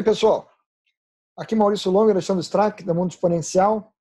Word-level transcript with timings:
Oi, 0.00 0.04
pessoal. 0.04 0.50
Aqui 1.36 1.54
Maurício 1.54 1.90
Longo, 1.90 2.10
Alexandre 2.10 2.42
Strack, 2.42 2.82
da 2.84 2.94
Mundo 2.94 3.10
Exponencial. 3.10 3.92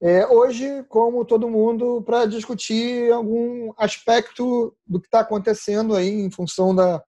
É, 0.00 0.26
hoje, 0.26 0.82
como 0.84 1.26
todo 1.26 1.46
mundo, 1.46 2.00
para 2.00 2.24
discutir 2.24 3.12
algum 3.12 3.70
aspecto 3.76 4.74
do 4.86 4.98
que 4.98 5.06
está 5.08 5.20
acontecendo 5.20 5.94
aí 5.94 6.08
em 6.08 6.30
função 6.30 6.74
da 6.74 7.04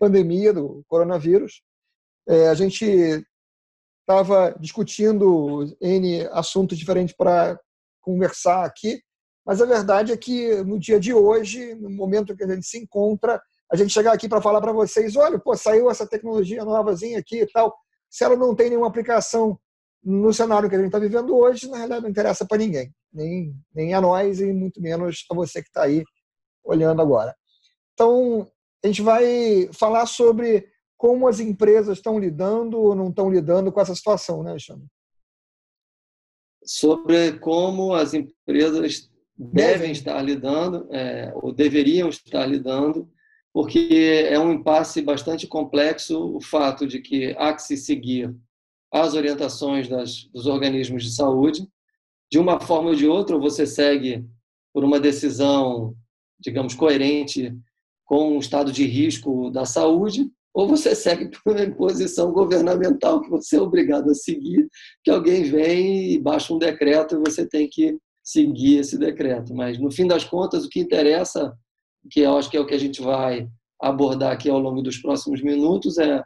pandemia 0.00 0.52
do 0.52 0.82
coronavírus. 0.88 1.62
É, 2.28 2.48
a 2.48 2.54
gente 2.54 3.24
estava 4.00 4.50
discutindo 4.58 5.76
N 5.80 6.26
assuntos 6.32 6.76
diferentes 6.76 7.14
para 7.14 7.56
conversar 8.00 8.64
aqui, 8.64 9.00
mas 9.46 9.62
a 9.62 9.64
verdade 9.64 10.10
é 10.10 10.16
que 10.16 10.60
no 10.64 10.76
dia 10.76 10.98
de 10.98 11.14
hoje, 11.14 11.72
no 11.76 11.88
momento 11.88 12.34
que 12.34 12.42
a 12.42 12.48
gente 12.48 12.66
se 12.66 12.78
encontra, 12.78 13.40
a 13.70 13.76
gente 13.76 13.92
chegar 13.92 14.12
aqui 14.12 14.28
para 14.28 14.40
falar 14.40 14.60
para 14.60 14.72
vocês, 14.72 15.14
olha, 15.16 15.38
pô, 15.38 15.56
saiu 15.56 15.90
essa 15.90 16.06
tecnologia 16.06 16.64
novazinha 16.64 17.18
aqui 17.18 17.42
e 17.42 17.46
tal, 17.46 17.76
se 18.08 18.24
ela 18.24 18.36
não 18.36 18.54
tem 18.54 18.70
nenhuma 18.70 18.88
aplicação 18.88 19.58
no 20.02 20.32
cenário 20.32 20.68
que 20.68 20.74
a 20.74 20.78
gente 20.78 20.88
está 20.88 20.98
vivendo 20.98 21.36
hoje, 21.36 21.68
na 21.68 21.76
realidade 21.76 22.02
não 22.02 22.10
interessa 22.10 22.46
para 22.46 22.58
ninguém, 22.58 22.94
nem, 23.12 23.54
nem 23.74 23.94
a 23.94 24.00
nós 24.00 24.40
e 24.40 24.52
muito 24.52 24.80
menos 24.80 25.24
a 25.30 25.34
você 25.34 25.60
que 25.60 25.68
está 25.68 25.82
aí 25.82 26.02
olhando 26.64 27.02
agora. 27.02 27.34
Então, 27.92 28.50
a 28.82 28.86
gente 28.86 29.02
vai 29.02 29.68
falar 29.72 30.06
sobre 30.06 30.68
como 30.96 31.28
as 31.28 31.40
empresas 31.40 31.98
estão 31.98 32.18
lidando 32.18 32.78
ou 32.78 32.94
não 32.94 33.08
estão 33.08 33.30
lidando 33.30 33.70
com 33.70 33.80
essa 33.80 33.94
situação, 33.94 34.42
né, 34.42 34.50
Alexandre? 34.50 34.86
Sobre 36.64 37.38
como 37.38 37.94
as 37.94 38.14
empresas 38.14 39.10
devem 39.36 39.92
estar 39.92 40.20
lidando, 40.22 40.88
é, 40.92 41.32
ou 41.36 41.52
deveriam 41.52 42.08
estar 42.08 42.44
lidando, 42.46 43.08
porque 43.58 44.24
é 44.30 44.38
um 44.38 44.52
impasse 44.52 45.02
bastante 45.02 45.44
complexo 45.44 46.36
o 46.36 46.40
fato 46.40 46.86
de 46.86 47.00
que 47.00 47.34
há 47.36 47.52
que 47.52 47.60
se 47.60 47.76
seguir 47.76 48.32
as 48.88 49.14
orientações 49.14 49.88
das, 49.88 50.28
dos 50.32 50.46
organismos 50.46 51.02
de 51.02 51.10
saúde. 51.10 51.66
De 52.30 52.38
uma 52.38 52.60
forma 52.60 52.90
ou 52.90 52.94
de 52.94 53.08
outra, 53.08 53.36
você 53.36 53.66
segue 53.66 54.24
por 54.72 54.84
uma 54.84 55.00
decisão, 55.00 55.92
digamos, 56.38 56.72
coerente 56.72 57.52
com 58.04 58.36
o 58.36 58.38
estado 58.38 58.70
de 58.70 58.84
risco 58.86 59.50
da 59.50 59.64
saúde, 59.64 60.30
ou 60.54 60.68
você 60.68 60.94
segue 60.94 61.28
por 61.42 61.52
uma 61.52 61.64
imposição 61.64 62.30
governamental 62.30 63.20
que 63.20 63.28
você 63.28 63.56
é 63.56 63.60
obrigado 63.60 64.08
a 64.08 64.14
seguir, 64.14 64.68
que 65.02 65.10
alguém 65.10 65.42
vem 65.42 66.12
e 66.12 66.18
baixa 66.20 66.54
um 66.54 66.60
decreto 66.60 67.16
e 67.16 67.28
você 67.28 67.44
tem 67.44 67.68
que 67.68 67.98
seguir 68.22 68.78
esse 68.78 68.96
decreto. 68.96 69.52
Mas, 69.52 69.80
no 69.80 69.90
fim 69.90 70.06
das 70.06 70.22
contas, 70.22 70.64
o 70.64 70.68
que 70.68 70.78
interessa 70.78 71.52
que 72.10 72.20
eu 72.20 72.36
acho 72.36 72.50
que 72.50 72.56
é 72.56 72.60
o 72.60 72.66
que 72.66 72.74
a 72.74 72.78
gente 72.78 73.02
vai 73.02 73.48
abordar 73.80 74.32
aqui 74.32 74.48
ao 74.50 74.58
longo 74.58 74.82
dos 74.82 74.98
próximos 74.98 75.42
minutos, 75.42 75.98
é, 75.98 76.22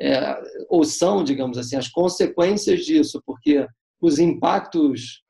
é 0.00 0.42
ou 0.68 0.84
são, 0.84 1.24
digamos 1.24 1.58
assim, 1.58 1.76
as 1.76 1.88
consequências 1.88 2.84
disso, 2.84 3.22
porque 3.26 3.66
os 4.00 4.18
impactos 4.18 5.22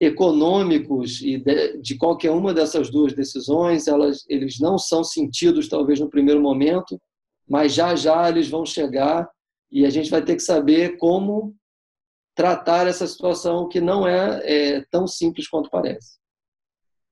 econômicos 0.00 1.20
e 1.20 1.38
de, 1.38 1.78
de, 1.78 1.96
qualquer 1.96 2.30
uma 2.30 2.54
dessas 2.54 2.90
duas 2.90 3.12
decisões, 3.12 3.86
elas, 3.86 4.24
eles 4.28 4.58
não 4.58 4.78
são 4.78 5.04
sentidos 5.04 5.68
talvez 5.68 6.00
no 6.00 6.08
primeiro 6.08 6.40
momento, 6.40 7.00
mas 7.46 7.74
já 7.74 7.94
já 7.94 8.28
eles 8.28 8.48
vão 8.48 8.64
chegar 8.64 9.28
e 9.70 9.84
a 9.84 9.90
gente 9.90 10.10
vai 10.10 10.22
ter 10.22 10.36
que 10.36 10.42
saber 10.42 10.96
como 10.96 11.54
tratar 12.34 12.86
essa 12.86 13.06
situação 13.06 13.68
que 13.68 13.80
não 13.80 14.06
é, 14.06 14.40
é 14.44 14.84
tão 14.90 15.06
simples 15.06 15.46
quanto 15.46 15.68
parece. 15.68 16.18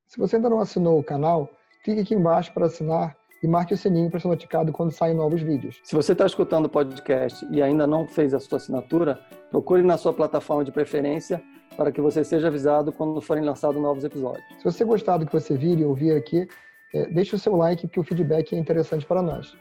Se 0.06 0.18
você 0.18 0.36
ainda 0.36 0.48
não 0.48 0.60
assinou 0.60 0.98
o 0.98 1.04
canal, 1.04 1.50
clique 1.88 2.00
aqui 2.02 2.14
embaixo 2.14 2.52
para 2.52 2.66
assinar 2.66 3.16
e 3.42 3.48
marque 3.48 3.72
o 3.72 3.76
sininho 3.76 4.10
para 4.10 4.20
ser 4.20 4.28
notificado 4.28 4.72
quando 4.72 4.90
saem 4.90 5.14
novos 5.14 5.40
vídeos. 5.40 5.80
Se 5.84 5.94
você 5.94 6.12
está 6.12 6.26
escutando 6.26 6.66
o 6.66 6.68
podcast 6.68 7.46
e 7.50 7.62
ainda 7.62 7.86
não 7.86 8.06
fez 8.06 8.34
a 8.34 8.40
sua 8.40 8.58
assinatura, 8.58 9.18
procure 9.50 9.82
na 9.82 9.96
sua 9.96 10.12
plataforma 10.12 10.64
de 10.64 10.70
preferência 10.70 11.42
para 11.78 11.90
que 11.90 12.00
você 12.00 12.22
seja 12.22 12.48
avisado 12.48 12.92
quando 12.92 13.18
forem 13.22 13.42
lançados 13.42 13.80
novos 13.80 14.04
episódios. 14.04 14.44
Se 14.58 14.64
você 14.64 14.84
gostar 14.84 15.16
do 15.16 15.24
que 15.24 15.32
você 15.32 15.56
vir 15.56 15.78
e 15.78 15.84
ouvir 15.84 16.14
aqui, 16.14 16.46
é, 16.92 17.06
deixe 17.06 17.34
o 17.34 17.38
seu 17.38 17.56
like, 17.56 17.86
porque 17.86 18.00
o 18.00 18.04
feedback 18.04 18.54
é 18.54 18.58
interessante 18.58 19.06
para 19.06 19.22
nós. 19.22 19.56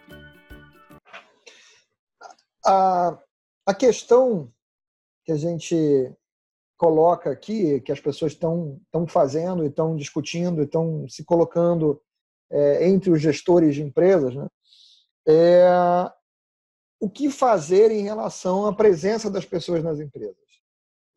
A, 2.66 3.18
a 3.66 3.74
questão 3.74 4.52
que 5.24 5.32
a 5.32 5.38
gente 5.38 6.12
coloca 6.78 7.32
aqui, 7.32 7.80
que 7.82 7.92
as 7.92 8.02
pessoas 8.02 8.34
estão 8.34 8.80
fazendo 9.08 9.64
e 9.64 9.68
estão 9.68 9.96
discutindo, 9.96 10.64
estão 10.64 11.08
se 11.08 11.24
colocando 11.24 12.02
é, 12.52 12.88
entre 12.88 13.10
os 13.10 13.22
gestores 13.22 13.76
de 13.76 13.84
empresas, 13.84 14.36
né? 14.36 14.48
é 15.28 15.68
o 17.00 17.10
que 17.10 17.30
fazer 17.30 17.92
em 17.92 18.04
relação 18.04 18.66
à 18.66 18.74
presença 18.74 19.30
das 19.30 19.46
pessoas 19.46 19.84
nas 19.84 20.00
empresas. 20.00 20.36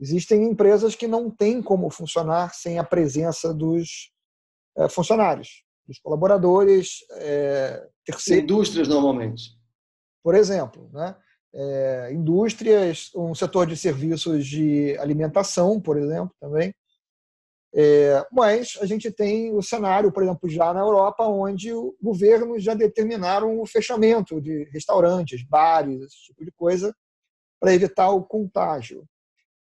Existem 0.01 0.45
empresas 0.45 0.95
que 0.95 1.07
não 1.07 1.31
têm 1.31 1.63
como 1.63 1.91
funcionar 1.91 2.55
sem 2.55 2.79
a 2.79 2.85
presença 2.85 3.53
dos 3.53 4.11
é, 4.77 4.89
funcionários, 4.89 5.63
dos 5.87 5.99
colaboradores, 5.99 7.05
é, 7.13 7.87
terceiros. 8.05 8.45
Indústrias, 8.45 8.89
normalmente. 8.89 9.59
Por 10.23 10.35
exemplo, 10.35 10.91
né? 10.93 11.17
É, 11.53 12.13
indústrias, 12.13 13.11
um 13.15 13.35
setor 13.35 13.67
de 13.67 13.77
serviços 13.77 14.47
de 14.47 14.97
alimentação, 14.99 15.81
por 15.81 15.97
exemplo, 15.97 16.33
também. 16.41 16.73
É, 17.73 18.27
mas 18.33 18.77
a 18.81 18.87
gente 18.87 19.11
tem 19.13 19.55
o 19.55 19.63
cenário, 19.63 20.11
por 20.11 20.23
exemplo, 20.23 20.49
já 20.49 20.73
na 20.75 20.81
Europa, 20.81 21.25
onde 21.27 21.73
o 21.73 21.97
governo 22.03 22.59
já 22.59 22.75
determinaram 22.75 23.61
o 23.61 23.67
fechamento 23.67 24.41
de 24.41 24.65
restaurantes, 24.73 25.45
bares, 25.45 26.03
esse 26.03 26.25
tipo 26.25 26.45
de 26.45 26.51
coisa, 26.51 26.95
para 27.61 27.73
evitar 27.73 28.11
o 28.11 28.25
contágio. 28.25 29.05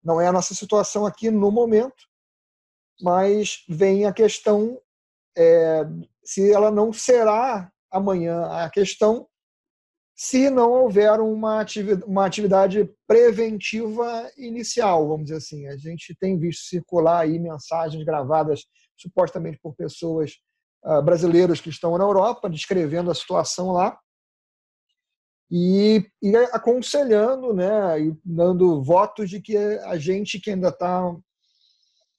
Não 0.04 0.22
é 0.22 0.28
a 0.28 0.32
nossa 0.32 0.54
situação 0.54 1.06
aqui 1.06 1.32
no 1.32 1.52
momento, 1.52 2.08
mas 3.02 3.64
vem 3.68 4.06
a 4.06 4.14
questão 4.14 4.80
é, 5.36 5.84
se 6.24 6.52
ela 6.52 6.70
não 6.70 6.94
será 6.94 7.72
amanhã 7.92 8.46
a 8.46 8.70
questão 8.70 9.28
se 10.20 10.50
não 10.50 10.72
houver 10.72 11.20
uma 11.20 11.62
atividade, 11.62 12.04
uma 12.10 12.26
atividade 12.26 12.90
preventiva 13.06 14.28
inicial, 14.36 15.08
vamos 15.08 15.26
dizer 15.26 15.38
assim. 15.38 15.68
A 15.68 15.78
gente 15.78 16.18
tem 16.20 16.40
visto 16.40 16.66
circular 16.66 17.20
aí 17.20 17.38
mensagens 17.38 18.04
gravadas 18.04 18.66
supostamente 18.98 19.60
por 19.62 19.76
pessoas 19.76 20.32
uh, 20.84 21.04
brasileiras 21.04 21.62
que 21.62 21.70
estão 21.70 21.96
na 22.00 22.04
Europa, 22.04 22.50
descrevendo 22.50 23.12
a 23.12 23.16
situação 23.16 23.72
lá 23.72 23.96
e, 25.52 26.04
e 26.20 26.36
aconselhando, 26.52 27.54
né, 27.54 28.02
e 28.02 28.18
dando 28.26 28.82
votos 28.84 29.30
de 29.30 29.40
que 29.40 29.56
a 29.56 30.00
gente 30.00 30.40
que 30.40 30.50
ainda 30.50 30.70
está 30.70 31.16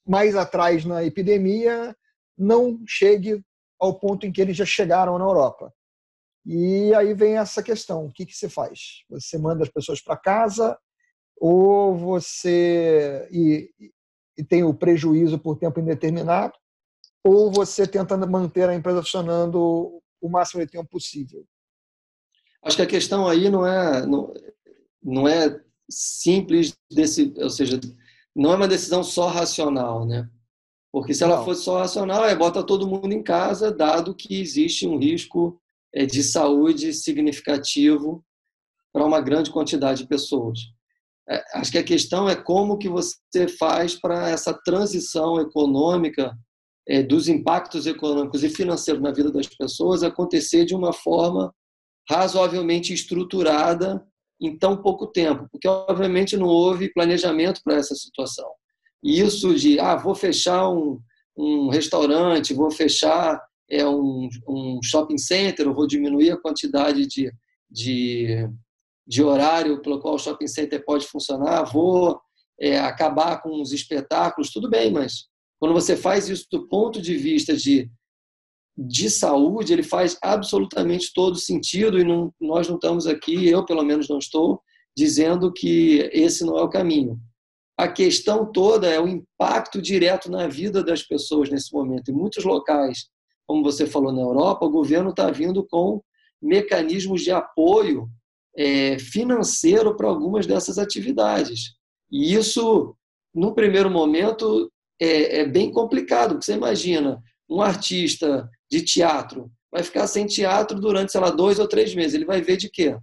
mais 0.07 0.37
atrás 0.37 0.85
na 0.85 1.03
epidemia 1.03 1.93
não 2.37 2.79
chegue 2.87 3.43
ao 3.77 3.99
ponto 3.99 4.25
em 4.25 4.31
que 4.31 4.39
eles 4.39 4.55
já 4.55 4.65
chegaram 4.65 5.17
na 5.17 5.25
Europa. 5.25 5.73
E 6.51 6.91
aí 6.95 7.13
vem 7.13 7.37
essa 7.37 7.61
questão: 7.61 8.07
o 8.07 8.11
que, 8.11 8.25
que 8.25 8.35
você 8.35 8.49
faz? 8.49 9.03
Você 9.07 9.37
manda 9.37 9.63
as 9.63 9.69
pessoas 9.69 10.01
para 10.01 10.17
casa 10.17 10.75
ou 11.39 11.95
você 11.95 13.29
e, 13.31 13.71
e 14.35 14.43
tem 14.43 14.63
o 14.63 14.73
prejuízo 14.73 15.37
por 15.37 15.59
tempo 15.59 15.79
indeterminado, 15.79 16.53
ou 17.23 17.51
você 17.51 17.85
tenta 17.85 18.17
manter 18.17 18.67
a 18.67 18.73
empresa 18.73 19.03
funcionando 19.03 20.01
o 20.19 20.27
máximo 20.27 20.65
de 20.65 20.71
tempo 20.71 20.89
possível? 20.89 21.45
Acho 22.63 22.77
que 22.77 22.81
a 22.81 22.87
questão 22.87 23.27
aí 23.27 23.47
não 23.47 23.63
é 23.63 24.05
não, 24.07 24.33
não 25.03 25.27
é 25.27 25.63
simples 25.87 26.75
desse, 26.91 27.31
ou 27.37 27.51
seja, 27.51 27.79
não 28.35 28.53
é 28.53 28.55
uma 28.55 28.67
decisão 28.67 29.03
só 29.03 29.27
racional, 29.27 30.03
né? 30.03 30.27
Porque 30.91 31.13
se 31.13 31.23
ela 31.23 31.37
não. 31.37 31.45
fosse 31.45 31.61
só 31.61 31.77
racional, 31.77 32.25
é 32.25 32.35
bota 32.35 32.63
todo 32.63 32.87
mundo 32.87 33.13
em 33.13 33.21
casa, 33.21 33.71
dado 33.71 34.15
que 34.15 34.41
existe 34.41 34.87
um 34.87 34.97
risco 34.97 35.61
de 35.93 36.23
saúde 36.23 36.93
significativo 36.93 38.23
para 38.93 39.05
uma 39.05 39.21
grande 39.21 39.51
quantidade 39.51 40.03
de 40.03 40.07
pessoas. 40.07 40.59
É, 41.29 41.43
acho 41.55 41.71
que 41.71 41.77
a 41.77 41.83
questão 41.83 42.27
é 42.27 42.35
como 42.35 42.77
que 42.77 42.89
você 42.89 43.47
faz 43.59 43.93
para 43.93 44.29
essa 44.29 44.53
transição 44.53 45.39
econômica 45.39 46.35
é, 46.87 47.03
dos 47.03 47.27
impactos 47.27 47.85
econômicos 47.85 48.43
e 48.43 48.49
financeiros 48.49 49.01
na 49.01 49.11
vida 49.11 49.31
das 49.31 49.47
pessoas 49.47 50.01
acontecer 50.01 50.65
de 50.65 50.73
uma 50.73 50.91
forma 50.91 51.53
razoavelmente 52.09 52.91
estruturada 52.91 54.03
em 54.41 54.57
tão 54.57 54.81
pouco 54.81 55.05
tempo, 55.05 55.47
porque 55.51 55.67
obviamente 55.67 56.35
não 56.35 56.47
houve 56.47 56.91
planejamento 56.93 57.61
para 57.63 57.75
essa 57.75 57.93
situação. 57.93 58.49
E 59.03 59.19
isso 59.19 59.53
de, 59.53 59.79
ah, 59.79 59.95
vou 59.95 60.15
fechar 60.15 60.67
um, 60.69 60.99
um 61.37 61.69
restaurante, 61.69 62.53
vou 62.53 62.71
fechar 62.71 63.39
é 63.69 63.87
um, 63.87 64.29
um 64.47 64.79
shopping 64.83 65.17
center, 65.17 65.65
eu 65.65 65.73
vou 65.73 65.87
diminuir 65.87 66.31
a 66.31 66.41
quantidade 66.41 67.05
de, 67.05 67.31
de, 67.69 68.49
de 69.07 69.23
horário 69.23 69.81
pelo 69.81 69.99
qual 69.99 70.15
o 70.15 70.19
shopping 70.19 70.47
center 70.47 70.83
pode 70.83 71.05
funcionar, 71.07 71.63
vou 71.63 72.19
é, 72.59 72.79
acabar 72.79 73.41
com 73.41 73.61
os 73.61 73.71
espetáculos, 73.71 74.51
tudo 74.51 74.69
bem, 74.69 74.91
mas 74.91 75.27
quando 75.59 75.73
você 75.73 75.95
faz 75.95 76.29
isso 76.29 76.47
do 76.51 76.67
ponto 76.67 77.01
de 77.01 77.15
vista 77.15 77.55
de 77.55 77.89
de 78.81 79.09
saúde 79.09 79.73
ele 79.73 79.83
faz 79.83 80.17
absolutamente 80.21 81.11
todo 81.13 81.35
sentido 81.35 81.99
e 81.99 82.03
não, 82.05 82.33
nós 82.39 82.69
não 82.69 82.75
estamos 82.75 83.05
aqui, 83.07 83.45
eu 83.45 83.65
pelo 83.65 83.83
menos 83.83 84.07
não 84.07 84.19
estou, 84.19 84.61
dizendo 84.95 85.51
que 85.51 86.09
esse 86.13 86.45
não 86.45 86.57
é 86.57 86.61
o 86.61 86.69
caminho. 86.69 87.19
A 87.77 87.89
questão 87.89 88.49
toda 88.49 88.87
é 88.87 88.99
o 88.99 89.07
impacto 89.07 89.81
direto 89.81 90.31
na 90.31 90.47
vida 90.47 90.83
das 90.83 91.03
pessoas 91.03 91.49
nesse 91.49 91.73
momento. 91.73 92.09
Em 92.09 92.13
muitos 92.13 92.45
locais, 92.45 93.09
como 93.49 93.63
você 93.63 93.87
falou 93.87 94.11
na 94.11 94.21
Europa, 94.21 94.63
o 94.63 94.69
governo 94.69 95.09
está 95.09 95.31
vindo 95.31 95.65
com 95.65 96.03
mecanismos 96.39 97.23
de 97.23 97.31
apoio 97.31 98.07
é, 98.55 98.99
financeiro 98.99 99.97
para 99.97 100.07
algumas 100.07 100.45
dessas 100.45 100.77
atividades. 100.77 101.73
E 102.11 102.35
isso, 102.35 102.95
no 103.33 103.55
primeiro 103.55 103.89
momento, 103.89 104.71
é, 105.01 105.39
é 105.39 105.45
bem 105.47 105.71
complicado, 105.71 106.33
porque 106.33 106.45
você 106.45 106.53
imagina 106.53 107.19
um 107.49 107.59
artista 107.59 108.47
de 108.71 108.83
teatro 108.83 109.51
vai 109.71 109.83
ficar 109.83 110.05
sem 110.07 110.25
teatro 110.25 110.79
durante, 110.79 111.11
sei 111.11 111.21
lá, 111.21 111.29
dois 111.29 111.59
ou 111.59 111.67
três 111.67 111.93
meses. 111.95 112.13
Ele 112.13 112.25
vai 112.25 112.41
ver 112.41 112.57
de 112.57 112.69
quê? 112.69 112.95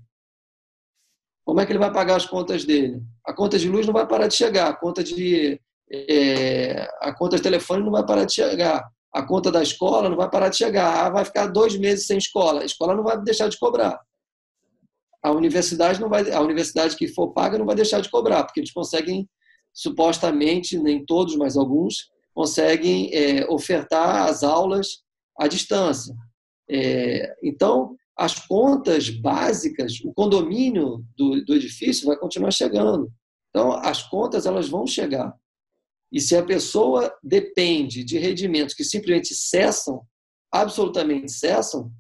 Como 1.44 1.60
é 1.60 1.66
que 1.66 1.72
ele 1.72 1.78
vai 1.78 1.92
pagar 1.92 2.16
as 2.16 2.26
contas 2.26 2.64
dele? 2.64 3.02
A 3.24 3.32
conta 3.32 3.58
de 3.58 3.68
luz 3.68 3.86
não 3.86 3.92
vai 3.92 4.06
parar 4.06 4.26
de 4.26 4.34
chegar, 4.34 4.68
a 4.68 4.76
conta 4.76 5.02
de, 5.02 5.60
é, 5.90 6.88
a 7.00 7.12
conta 7.14 7.36
de 7.36 7.42
telefone 7.42 7.84
não 7.84 7.92
vai 7.92 8.04
parar 8.04 8.24
de 8.24 8.34
chegar, 8.34 8.84
a 9.16 9.26
conta 9.26 9.50
da 9.50 9.62
escola 9.62 10.10
não 10.10 10.16
vai 10.16 10.28
parar 10.28 10.50
de 10.50 10.58
chegar. 10.58 11.06
Ah, 11.06 11.08
vai 11.08 11.24
ficar 11.24 11.46
dois 11.46 11.74
meses 11.74 12.06
sem 12.06 12.18
escola, 12.18 12.60
a 12.60 12.66
escola 12.66 12.94
não 12.94 13.02
vai 13.02 13.18
deixar 13.22 13.48
de 13.48 13.58
cobrar. 13.58 13.98
A 15.22 15.30
universidade 15.30 15.98
não 15.98 16.10
vai, 16.10 16.30
a 16.30 16.40
universidade 16.42 16.94
que 16.94 17.08
for 17.08 17.32
paga 17.32 17.56
não 17.56 17.64
vai 17.64 17.74
deixar 17.74 18.00
de 18.00 18.10
cobrar, 18.10 18.44
porque 18.44 18.60
eles 18.60 18.72
conseguem 18.72 19.26
supostamente, 19.72 20.78
nem 20.78 21.04
todos, 21.04 21.34
mas 21.34 21.56
alguns 21.56 22.10
conseguem 22.34 23.10
é, 23.14 23.50
ofertar 23.50 24.28
as 24.28 24.42
aulas 24.42 25.02
à 25.38 25.48
distância. 25.48 26.14
É, 26.68 27.34
então, 27.42 27.96
as 28.18 28.46
contas 28.46 29.08
básicas, 29.08 29.98
o 30.04 30.12
condomínio 30.12 31.02
do, 31.16 31.42
do 31.42 31.54
edifício 31.54 32.06
vai 32.06 32.18
continuar 32.18 32.50
chegando. 32.50 33.10
Então, 33.48 33.72
as 33.72 34.02
contas 34.02 34.44
elas 34.44 34.68
vão 34.68 34.86
chegar. 34.86 35.34
E 36.12 36.20
se 36.20 36.36
a 36.36 36.42
pessoa 36.42 37.12
depende 37.22 38.04
de 38.04 38.18
rendimentos 38.18 38.74
que 38.74 38.84
simplesmente 38.84 39.34
cessam, 39.34 40.02
absolutamente 40.52 41.32
cessam, 41.32 41.90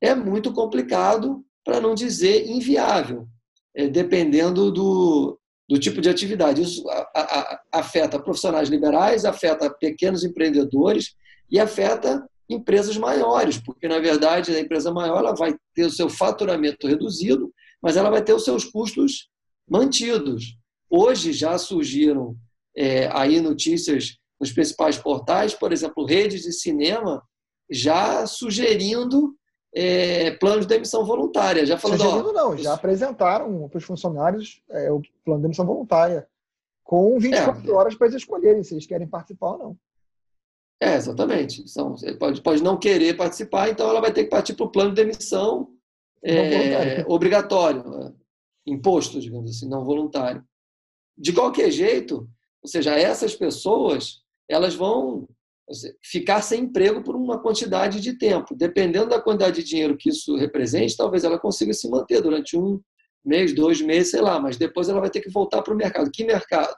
é 0.00 0.14
muito 0.14 0.52
complicado, 0.52 1.44
para 1.64 1.80
não 1.80 1.94
dizer 1.94 2.48
inviável, 2.48 3.26
é, 3.74 3.88
dependendo 3.88 4.70
do, 4.70 5.38
do 5.68 5.78
tipo 5.78 6.00
de 6.00 6.08
atividade. 6.08 6.62
Isso 6.62 6.88
a, 6.88 7.10
a, 7.14 7.60
afeta 7.72 8.22
profissionais 8.22 8.68
liberais, 8.68 9.24
afeta 9.24 9.68
pequenos 9.68 10.22
empreendedores 10.22 11.14
e 11.50 11.58
afeta 11.58 12.24
empresas 12.48 12.96
maiores, 12.96 13.58
porque 13.58 13.88
na 13.88 13.98
verdade 13.98 14.54
a 14.54 14.60
empresa 14.60 14.92
maior 14.92 15.18
ela 15.18 15.34
vai 15.34 15.56
ter 15.74 15.84
o 15.84 15.90
seu 15.90 16.08
faturamento 16.08 16.86
reduzido, 16.86 17.52
mas 17.82 17.96
ela 17.96 18.10
vai 18.10 18.22
ter 18.22 18.32
os 18.32 18.44
seus 18.44 18.64
custos 18.64 19.28
mantidos. 19.68 20.56
Hoje 20.88 21.32
já 21.32 21.58
surgiram 21.58 22.36
é, 22.76 23.08
aí 23.12 23.40
notícias 23.40 24.18
nos 24.38 24.52
principais 24.52 24.98
portais, 24.98 25.54
por 25.54 25.72
exemplo, 25.72 26.04
redes 26.04 26.42
de 26.42 26.52
cinema 26.52 27.22
já 27.70 28.26
sugerindo 28.26 29.34
é, 29.74 30.32
planos 30.32 30.66
de 30.66 30.74
demissão 30.74 31.04
voluntária. 31.04 31.66
Já 31.66 31.78
falando, 31.78 32.02
sugerindo 32.02 32.28
ó, 32.30 32.32
não, 32.32 32.56
já 32.56 32.74
apresentaram 32.74 33.68
para 33.68 33.78
os 33.78 33.84
funcionários 33.84 34.62
é, 34.70 34.90
o 34.92 35.00
plano 35.24 35.40
de 35.40 35.42
demissão 35.42 35.66
voluntária 35.66 36.26
com 36.84 37.18
24 37.18 37.68
é. 37.68 37.74
horas 37.74 37.94
para 37.94 38.06
eles 38.06 38.22
escolherem 38.22 38.62
se 38.62 38.74
eles 38.74 38.86
querem 38.86 39.08
participar 39.08 39.52
ou 39.52 39.58
não. 39.58 39.78
É, 40.80 40.94
exatamente. 40.94 41.62
Então, 41.62 41.94
pode, 42.18 42.42
pode 42.42 42.62
não 42.62 42.78
querer 42.78 43.16
participar, 43.16 43.70
então 43.70 43.88
ela 43.88 44.00
vai 44.00 44.12
ter 44.12 44.24
que 44.24 44.30
partir 44.30 44.54
para 44.54 44.66
o 44.66 44.70
plano 44.70 44.90
de 44.90 45.02
demissão 45.02 45.70
é, 46.22 47.04
obrigatório, 47.08 47.82
né? 47.88 48.12
imposto, 48.66 49.20
digamos 49.20 49.50
assim, 49.50 49.68
não 49.68 49.84
voluntário. 49.84 50.44
De 51.16 51.32
qualquer 51.32 51.70
jeito, 51.70 52.28
ou 52.66 52.68
seja, 52.68 52.96
essas 52.98 53.32
pessoas 53.32 54.22
elas 54.48 54.74
vão 54.74 55.28
ficar 56.02 56.42
sem 56.42 56.64
emprego 56.64 57.00
por 57.00 57.14
uma 57.14 57.40
quantidade 57.40 58.00
de 58.00 58.18
tempo. 58.18 58.56
Dependendo 58.56 59.08
da 59.08 59.20
quantidade 59.20 59.62
de 59.62 59.68
dinheiro 59.68 59.96
que 59.96 60.08
isso 60.08 60.34
represente, 60.34 60.96
talvez 60.96 61.22
ela 61.22 61.38
consiga 61.38 61.72
se 61.72 61.88
manter 61.88 62.20
durante 62.20 62.56
um 62.56 62.80
mês, 63.24 63.54
dois 63.54 63.80
meses, 63.80 64.10
sei 64.10 64.20
lá, 64.20 64.40
mas 64.40 64.56
depois 64.56 64.88
ela 64.88 65.00
vai 65.00 65.08
ter 65.08 65.20
que 65.20 65.30
voltar 65.30 65.62
para 65.62 65.72
o 65.72 65.76
mercado. 65.76 66.10
Que 66.10 66.24
mercado? 66.24 66.74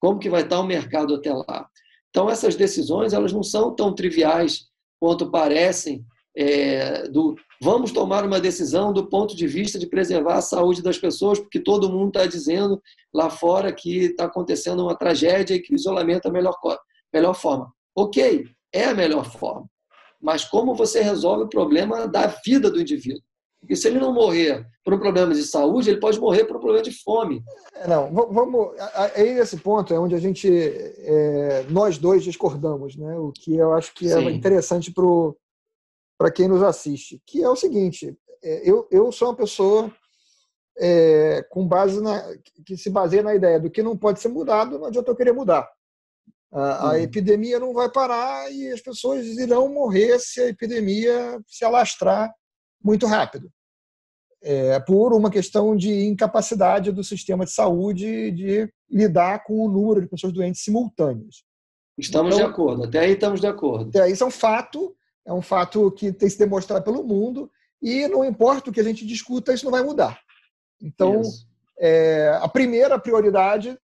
Como 0.00 0.18
que 0.18 0.30
vai 0.30 0.42
estar 0.42 0.60
o 0.60 0.66
mercado 0.66 1.14
até 1.14 1.32
lá? 1.32 1.68
Então, 2.08 2.30
essas 2.30 2.56
decisões 2.56 3.12
elas 3.12 3.34
não 3.34 3.42
são 3.42 3.74
tão 3.74 3.94
triviais 3.94 4.70
quanto 4.98 5.30
parecem. 5.30 6.02
É, 6.36 7.06
do 7.08 7.36
vamos 7.64 7.92
tomar 7.92 8.26
uma 8.26 8.38
decisão 8.38 8.92
do 8.92 9.08
ponto 9.08 9.34
de 9.34 9.46
vista 9.46 9.78
de 9.78 9.86
preservar 9.86 10.34
a 10.34 10.42
saúde 10.42 10.82
das 10.82 10.98
pessoas, 10.98 11.38
porque 11.38 11.58
todo 11.58 11.88
mundo 11.88 12.08
está 12.08 12.26
dizendo 12.26 12.78
lá 13.12 13.30
fora 13.30 13.72
que 13.72 14.04
está 14.04 14.26
acontecendo 14.26 14.82
uma 14.82 14.94
tragédia 14.94 15.54
e 15.54 15.60
que 15.60 15.72
o 15.72 15.74
isolamento 15.74 16.26
é 16.26 16.28
a 16.28 16.32
melhor, 16.32 16.54
melhor 17.12 17.32
forma. 17.32 17.72
Ok, 17.96 18.44
é 18.70 18.84
a 18.84 18.94
melhor 18.94 19.24
forma. 19.32 19.64
Mas 20.20 20.44
como 20.44 20.74
você 20.74 21.00
resolve 21.00 21.44
o 21.44 21.48
problema 21.48 22.06
da 22.06 22.26
vida 22.44 22.70
do 22.70 22.78
indivíduo? 22.78 23.22
Porque 23.60 23.76
se 23.76 23.88
ele 23.88 23.98
não 23.98 24.12
morrer 24.12 24.66
por 24.84 24.92
um 24.92 24.98
problema 24.98 25.32
de 25.32 25.42
saúde, 25.42 25.88
ele 25.88 26.00
pode 26.00 26.20
morrer 26.20 26.44
por 26.44 26.56
um 26.56 26.60
problema 26.60 26.84
de 26.84 26.92
fome. 27.02 27.42
É, 27.76 27.88
não, 27.88 28.12
vamos. 28.12 28.72
Aí 29.16 29.34
nesse 29.36 29.56
ponto 29.56 29.94
é 29.94 29.98
onde 29.98 30.14
a 30.14 30.18
gente, 30.18 30.46
é, 30.48 31.64
nós 31.70 31.96
dois 31.96 32.22
discordamos, 32.22 32.94
né? 32.94 33.16
O 33.16 33.32
que 33.32 33.56
eu 33.56 33.72
acho 33.72 33.94
que 33.94 34.06
é 34.06 34.18
Sim. 34.18 34.28
interessante 34.28 34.92
para 34.92 35.06
quem 36.34 36.48
nos 36.48 36.62
assiste, 36.62 37.20
que 37.26 37.42
é 37.42 37.48
o 37.48 37.56
seguinte: 37.56 38.16
é, 38.42 38.68
eu, 38.68 38.86
eu 38.90 39.10
sou 39.10 39.28
uma 39.28 39.36
pessoa 39.36 39.92
é, 40.78 41.42
com 41.50 41.66
base 41.66 42.00
na 42.00 42.22
que 42.64 42.76
se 42.76 42.90
baseia 42.90 43.22
na 43.22 43.34
ideia 43.34 43.60
do 43.60 43.70
que 43.70 43.82
não 43.82 43.96
pode 43.96 44.20
ser 44.20 44.28
mudado, 44.28 44.78
não 44.78 44.86
adianta 44.86 45.10
eu 45.10 45.16
querer 45.16 45.32
mudar. 45.32 45.68
A, 46.52 46.60
a 46.60 46.90
uhum. 46.90 46.96
epidemia 46.96 47.58
não 47.58 47.72
vai 47.72 47.90
parar 47.90 48.50
e 48.52 48.70
as 48.70 48.80
pessoas 48.80 49.26
irão 49.26 49.68
morrer 49.68 50.18
se 50.20 50.40
a 50.40 50.48
epidemia 50.48 51.40
se 51.46 51.64
alastrar 51.64 52.32
muito 52.82 53.06
rápido. 53.06 53.50
É, 54.46 54.78
por 54.80 55.14
uma 55.14 55.30
questão 55.30 55.74
de 55.74 56.04
incapacidade 56.04 56.92
do 56.92 57.02
sistema 57.02 57.46
de 57.46 57.50
saúde 57.50 58.30
de 58.30 58.70
lidar 58.90 59.42
com 59.42 59.64
o 59.64 59.70
número 59.70 60.02
de 60.02 60.06
pessoas 60.06 60.34
doentes 60.34 60.62
simultâneas. 60.62 61.42
Estamos 61.96 62.34
então, 62.34 62.46
de 62.46 62.52
acordo, 62.52 62.84
até 62.84 62.98
aí 62.98 63.12
estamos 63.12 63.40
de 63.40 63.46
acordo. 63.46 63.88
Até 63.88 64.02
aí 64.02 64.12
isso 64.12 64.22
é 64.22 64.26
um 64.26 64.30
fato, 64.30 64.94
é 65.26 65.32
um 65.32 65.42
fato 65.42 65.90
que 65.92 66.12
tem 66.12 66.28
se 66.28 66.38
demonstrado 66.38 66.84
pelo 66.84 67.04
mundo, 67.04 67.50
e 67.80 68.08
não 68.08 68.24
importa 68.24 68.70
o 68.70 68.72
que 68.72 68.80
a 68.80 68.84
gente 68.84 69.06
discuta, 69.06 69.52
isso 69.52 69.64
não 69.64 69.72
vai 69.72 69.82
mudar. 69.82 70.18
Então, 70.80 71.22
é, 71.78 72.38
a 72.40 72.48
primeira 72.48 72.98
prioridade, 72.98 73.78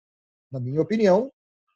na 0.51 0.59
minha 0.59 0.81
opinião, 0.81 1.31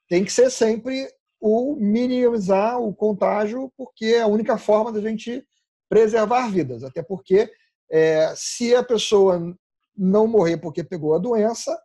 tem 0.07 0.23
que 0.23 0.31
ser 0.31 0.49
sempre 0.49 1.07
o 1.39 1.75
minimizar 1.75 2.79
o 2.79 2.93
contágio, 2.93 3.71
porque 3.75 4.05
é 4.05 4.21
a 4.21 4.27
única 4.27 4.57
forma 4.57 4.91
da 4.91 5.01
gente 5.01 5.43
preservar 5.89 6.49
vidas, 6.49 6.83
até 6.83 7.01
porque 7.01 7.51
é, 7.89 8.33
se 8.35 8.75
a 8.75 8.83
pessoa 8.83 9.55
não 9.97 10.27
morrer 10.27 10.57
porque 10.57 10.83
pegou 10.83 11.13
a 11.13 11.19
doença, 11.19 11.77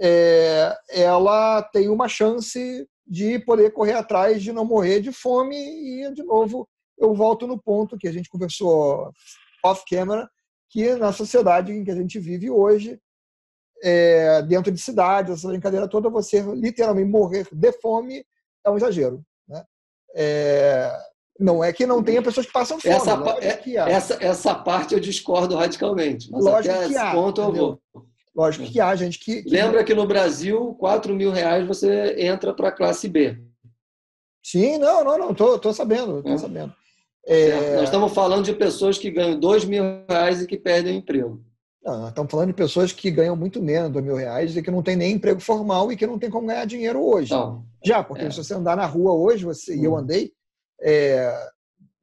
é, 0.00 0.74
ela 0.88 1.62
tem 1.62 1.88
uma 1.88 2.08
chance 2.08 2.88
de 3.06 3.38
poder 3.40 3.72
correr 3.72 3.92
atrás 3.92 4.42
de 4.42 4.52
não 4.52 4.64
morrer 4.64 5.00
de 5.00 5.12
fome 5.12 5.56
e, 5.56 6.12
de 6.14 6.22
novo, 6.22 6.68
eu 6.98 7.14
volto 7.14 7.46
no 7.46 7.60
ponto 7.60 7.98
que 7.98 8.08
a 8.08 8.12
gente 8.12 8.28
conversou 8.28 9.12
off-camera, 9.64 10.28
que 10.70 10.94
na 10.94 11.12
sociedade 11.12 11.72
em 11.72 11.84
que 11.84 11.90
a 11.90 11.96
gente 11.96 12.18
vive 12.18 12.50
hoje, 12.50 12.98
é, 13.82 14.42
dentro 14.42 14.72
de 14.72 14.80
cidades, 14.80 15.34
essa 15.34 15.48
brincadeira 15.48 15.88
toda, 15.88 16.08
você 16.08 16.40
literalmente 16.54 17.10
morrer 17.10 17.46
de 17.52 17.72
fome 17.72 18.24
é 18.64 18.70
um 18.70 18.76
exagero. 18.76 19.22
Né? 19.48 19.64
É, 20.14 20.98
não 21.38 21.62
é 21.62 21.72
que 21.72 21.84
não 21.84 22.02
tenha 22.02 22.22
pessoas 22.22 22.46
que 22.46 22.52
passam 22.52 22.78
fome. 22.78 22.94
Essa, 22.94 23.12
é, 23.40 23.92
essa, 23.92 24.18
essa 24.20 24.54
parte 24.54 24.94
eu 24.94 25.00
discordo 25.00 25.56
radicalmente. 25.56 26.30
Mas 26.30 26.44
lógico 26.44 26.74
até 26.74 26.84
que 26.86 26.92
esse 26.92 27.00
há, 27.00 27.12
ponto 27.12 27.40
eu 27.40 27.52
vou. 27.52 27.82
Lógico 28.34 28.64
que 28.64 28.80
há 28.80 28.94
gente 28.94 29.18
que. 29.18 29.42
que... 29.42 29.50
Lembra 29.50 29.84
que 29.84 29.94
no 29.94 30.06
Brasil, 30.06 30.74
4 30.78 31.14
mil 31.14 31.30
reais 31.30 31.66
você 31.66 32.14
entra 32.18 32.54
para 32.54 32.68
a 32.68 32.72
classe 32.72 33.08
B. 33.08 33.38
Sim, 34.42 34.78
não, 34.78 35.04
não, 35.04 35.18
não, 35.18 35.34
tô, 35.34 35.58
tô 35.58 35.72
sabendo, 35.72 36.22
tô 36.22 36.30
é. 36.30 36.38
sabendo. 36.38 36.74
É... 37.26 37.76
Nós 37.76 37.84
estamos 37.84 38.12
falando 38.12 38.44
de 38.44 38.52
pessoas 38.52 38.98
que 38.98 39.10
ganham 39.10 39.38
2 39.38 39.64
mil 39.64 39.82
reais 40.08 40.42
e 40.42 40.46
que 40.46 40.56
perdem 40.56 40.96
o 40.96 40.98
emprego. 40.98 41.44
Não, 41.84 42.08
estamos 42.08 42.30
falando 42.30 42.48
de 42.48 42.54
pessoas 42.54 42.92
que 42.92 43.10
ganham 43.10 43.34
muito 43.34 43.60
menos 43.60 43.88
de 43.88 43.94
2 43.94 44.04
mil 44.04 44.16
reais 44.16 44.56
e 44.56 44.62
que 44.62 44.70
não 44.70 44.82
tem 44.82 44.94
nem 44.94 45.14
emprego 45.14 45.40
formal 45.40 45.90
e 45.90 45.96
que 45.96 46.06
não 46.06 46.18
tem 46.18 46.30
como 46.30 46.46
ganhar 46.46 46.64
dinheiro 46.64 47.02
hoje. 47.02 47.32
Não, 47.32 47.64
Já, 47.84 48.04
porque 48.04 48.24
é. 48.24 48.30
se 48.30 48.36
você 48.36 48.54
andar 48.54 48.76
na 48.76 48.86
rua 48.86 49.12
hoje, 49.12 49.44
você, 49.44 49.74
hum. 49.74 49.80
e 49.80 49.84
eu 49.84 49.92
uhum. 49.92 49.98
andei, 49.98 50.32
é, 50.80 51.34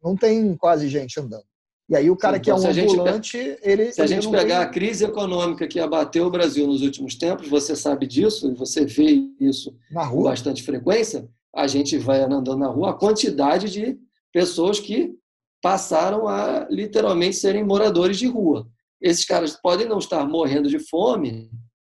não 0.03 0.15
tem 0.15 0.55
quase 0.55 0.87
gente 0.89 1.19
andando. 1.19 1.43
E 1.89 1.95
aí 1.95 2.09
o 2.09 2.15
cara 2.15 2.37
Sim, 2.37 2.43
que 2.43 2.51
é 2.51 2.53
então, 2.53 2.65
um 2.65 2.71
ambulante, 2.71 3.57
ele. 3.63 3.91
Se 3.91 4.01
a 4.01 4.05
gente 4.05 4.29
pegar 4.29 4.61
a 4.61 4.67
crise 4.67 5.05
econômica 5.05 5.67
que 5.67 5.79
abateu 5.79 6.27
o 6.27 6.29
Brasil 6.29 6.67
nos 6.67 6.83
últimos 6.83 7.15
tempos, 7.15 7.47
você 7.47 7.75
sabe 7.75 8.05
disso, 8.05 8.53
você 8.53 8.85
vê 8.85 9.23
isso 9.39 9.75
na 9.89 10.03
rua? 10.03 10.23
com 10.23 10.29
bastante 10.29 10.61
frequência, 10.61 11.27
a 11.55 11.65
gente 11.65 11.97
vai 11.97 12.21
andando 12.21 12.55
na 12.57 12.67
rua, 12.67 12.91
a 12.91 12.93
quantidade 12.93 13.71
de 13.71 13.97
pessoas 14.33 14.79
que 14.79 15.13
passaram 15.61 16.27
a 16.27 16.67
literalmente 16.69 17.35
serem 17.35 17.63
moradores 17.63 18.17
de 18.17 18.27
rua. 18.27 18.67
Esses 19.01 19.25
caras 19.25 19.59
podem 19.61 19.87
não 19.87 19.99
estar 19.99 20.27
morrendo 20.27 20.69
de 20.69 20.79
fome, 20.79 21.49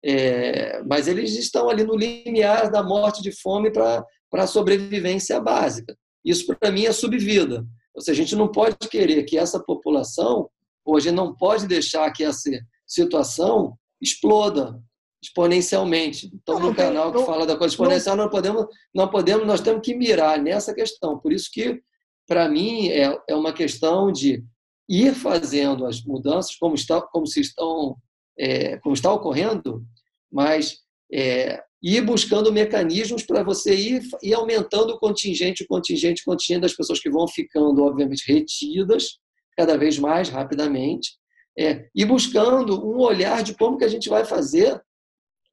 é, 0.05 0.83
mas 0.85 1.07
eles 1.07 1.37
estão 1.37 1.69
ali 1.69 1.85
no 1.85 1.97
limiar 1.97 2.71
da 2.71 2.83
morte 2.83 3.23
de 3.23 3.33
fome 3.33 3.71
para 3.71 4.05
a 4.33 4.47
sobrevivência 4.47 5.41
básica. 5.41 5.97
Isso, 6.25 6.47
para 6.47 6.71
mim, 6.71 6.87
é 6.87 6.93
subvida. 6.93 7.67
Ou 7.95 8.01
seja, 8.01 8.23
a 8.23 8.25
gente 8.25 8.37
não 8.37 8.49
pode 8.49 8.77
querer 8.89 9.23
que 9.25 9.37
essa 9.37 9.61
população, 9.61 10.49
gente 10.99 11.13
não 11.13 11.35
pode 11.35 11.67
deixar 11.67 12.11
que 12.13 12.25
essa 12.25 12.51
situação 12.87 13.77
exploda 14.01 14.81
exponencialmente. 15.23 16.31
Então, 16.35 16.59
no 16.59 16.75
canal 16.75 17.13
que 17.13 17.25
fala 17.25 17.47
da 17.47 17.57
coisa 17.57 17.73
exponencial, 17.73 18.17
não, 18.17 18.29
podemos, 18.29 18.67
não 18.93 19.09
podemos, 19.09 19.47
nós 19.47 19.61
temos 19.61 19.83
que 19.85 19.95
mirar 19.95 20.41
nessa 20.41 20.75
questão. 20.75 21.19
Por 21.19 21.33
isso 21.33 21.49
que, 21.53 21.81
para 22.33 22.49
mim, 22.49 22.89
é, 22.89 23.15
é 23.29 23.35
uma 23.35 23.53
questão 23.53 24.11
de 24.11 24.43
ir 24.89 25.15
fazendo 25.15 25.85
as 25.85 26.03
mudanças 26.03 26.57
como 26.57 26.75
está, 26.75 26.99
como 26.99 27.27
se 27.27 27.43
estão, 27.43 27.95
é, 28.39 28.79
como 28.79 28.95
está 28.95 29.13
ocorrendo, 29.13 29.85
mas 30.33 30.79
é, 31.13 31.63
ir 31.83 32.01
buscando 32.01 32.51
mecanismos 32.51 33.23
para 33.23 33.43
você 33.43 33.75
ir, 33.75 34.03
ir 34.23 34.33
aumentando 34.33 34.95
o 34.95 34.99
contingente, 34.99 35.63
o 35.63 35.67
contingente, 35.67 36.23
o 36.23 36.25
contingente 36.25 36.63
das 36.63 36.73
pessoas 36.73 37.01
que 37.01 37.11
vão 37.11 37.29
ficando, 37.29 37.85
obviamente, 37.85 38.25
retidas 38.27 39.19
cada 39.55 39.77
vez 39.77 39.99
mais 39.99 40.31
rapidamente, 40.31 41.19
é, 41.59 41.87
e 41.95 42.03
buscando 42.03 42.83
um 42.83 42.99
olhar 43.01 43.43
de 43.43 43.55
como 43.55 43.77
que 43.77 43.85
a 43.85 43.89
gente 43.89 44.09
vai 44.09 44.25
fazer 44.25 44.81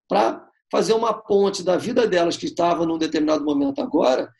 para 0.08 0.48
fazer 0.72 0.94
uma 0.94 1.14
ponte 1.14 1.62
da 1.62 1.76
vida 1.76 2.08
delas 2.08 2.38
que 2.38 2.46
estava 2.46 2.86
num 2.86 2.98
determinado 2.98 3.44
momento 3.44 3.82
agora 3.82 4.32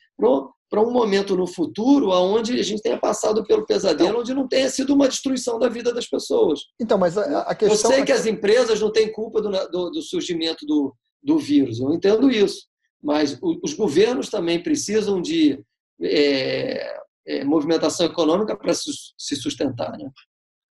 para 0.70 0.80
um 0.80 0.92
momento 0.92 1.36
no 1.36 1.48
futuro 1.48 2.10
onde 2.10 2.58
a 2.58 2.62
gente 2.62 2.80
tenha 2.80 2.96
passado 2.96 3.44
pelo 3.44 3.66
pesadelo, 3.66 4.10
então, 4.10 4.20
onde 4.20 4.32
não 4.32 4.46
tenha 4.46 4.70
sido 4.70 4.94
uma 4.94 5.08
destruição 5.08 5.58
da 5.58 5.68
vida 5.68 5.92
das 5.92 6.06
pessoas. 6.06 6.60
Então, 6.80 6.96
mas 6.96 7.18
a, 7.18 7.40
a 7.40 7.54
questão... 7.56 7.90
Eu 7.90 7.96
sei 7.96 8.04
que 8.04 8.12
as 8.12 8.24
empresas 8.24 8.80
não 8.80 8.92
têm 8.92 9.10
culpa 9.10 9.42
do, 9.42 9.50
do, 9.50 9.90
do 9.90 10.02
surgimento 10.02 10.64
do, 10.64 10.94
do 11.20 11.38
vírus, 11.38 11.80
eu 11.80 11.92
entendo 11.92 12.30
isso, 12.30 12.68
mas 13.02 13.36
os 13.62 13.74
governos 13.74 14.30
também 14.30 14.62
precisam 14.62 15.20
de 15.20 15.60
é, 16.00 17.00
é, 17.26 17.44
movimentação 17.44 18.06
econômica 18.06 18.56
para 18.56 18.72
se 18.72 19.36
sustentar, 19.36 19.98
né? 19.98 20.08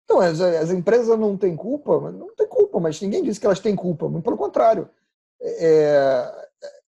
Então, 0.04 0.20
as, 0.20 0.40
as, 0.40 0.72
empresas 0.72 1.18
não 1.18 1.36
têm 1.36 1.56
culpa, 1.56 2.12
não 2.12 2.34
tem 2.36 2.48
culpa, 2.48 2.80
mas 2.80 3.02
ninguém 3.02 3.24
disse 3.24 3.40
que 3.40 3.46
elas 3.46 3.60
têm 3.60 3.76
culpa, 3.76 4.08
muito 4.08 4.24
pelo 4.24 4.38
contrário. 4.38 4.88
É, 5.42 5.66
é, 5.66 6.45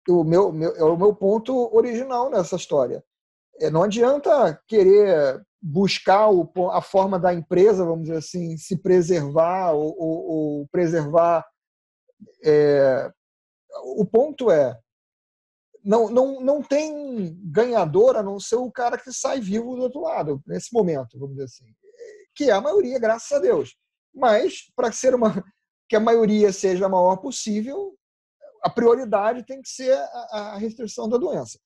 o, 0.07 0.23
meu, 0.23 0.51
meu, 0.51 0.75
é 0.75 0.83
o 0.83 0.97
meu 0.97 1.15
ponto 1.15 1.75
original 1.75 2.29
nessa 2.29 2.55
história. 2.55 3.03
É, 3.59 3.69
não 3.69 3.83
adianta 3.83 4.61
querer 4.67 5.41
buscar 5.61 6.29
o, 6.29 6.49
a 6.71 6.81
forma 6.81 7.19
da 7.19 7.33
empresa, 7.33 7.85
vamos 7.85 8.03
dizer 8.03 8.17
assim, 8.17 8.57
se 8.57 8.77
preservar 8.77 9.71
ou, 9.71 9.95
ou, 9.97 10.25
ou 10.29 10.67
preservar. 10.71 11.45
É, 12.43 13.11
o 13.95 14.05
ponto 14.05 14.49
é, 14.49 14.77
não, 15.83 16.09
não, 16.09 16.41
não 16.41 16.61
tem 16.61 17.37
ganhador 17.43 18.15
a 18.15 18.23
não 18.23 18.39
ser 18.39 18.55
o 18.55 18.71
cara 18.71 18.97
que 18.97 19.11
sai 19.11 19.39
vivo 19.39 19.75
do 19.75 19.83
outro 19.83 20.01
lado, 20.01 20.41
nesse 20.45 20.73
momento, 20.73 21.19
vamos 21.19 21.35
dizer 21.35 21.45
assim 21.45 21.65
que 22.37 22.51
é 22.51 22.53
a 22.53 22.61
maioria, 22.61 22.99
graças 22.99 23.31
a 23.31 23.39
Deus. 23.39 23.75
Mas, 24.13 24.71
para 24.75 24.91
ser 24.91 25.15
uma 25.15 25.43
que 25.89 25.95
a 25.95 25.99
maioria 25.99 26.53
seja 26.53 26.85
a 26.85 26.89
maior 26.89 27.17
possível, 27.17 27.97
a 28.67 28.69
prioridade 28.69 29.45
tem 29.45 29.61
que 29.61 29.69
ser 29.69 29.93
a, 29.93 30.53
a 30.53 30.57
restrição 30.57 31.07
da 31.07 31.17
doença. 31.17 31.57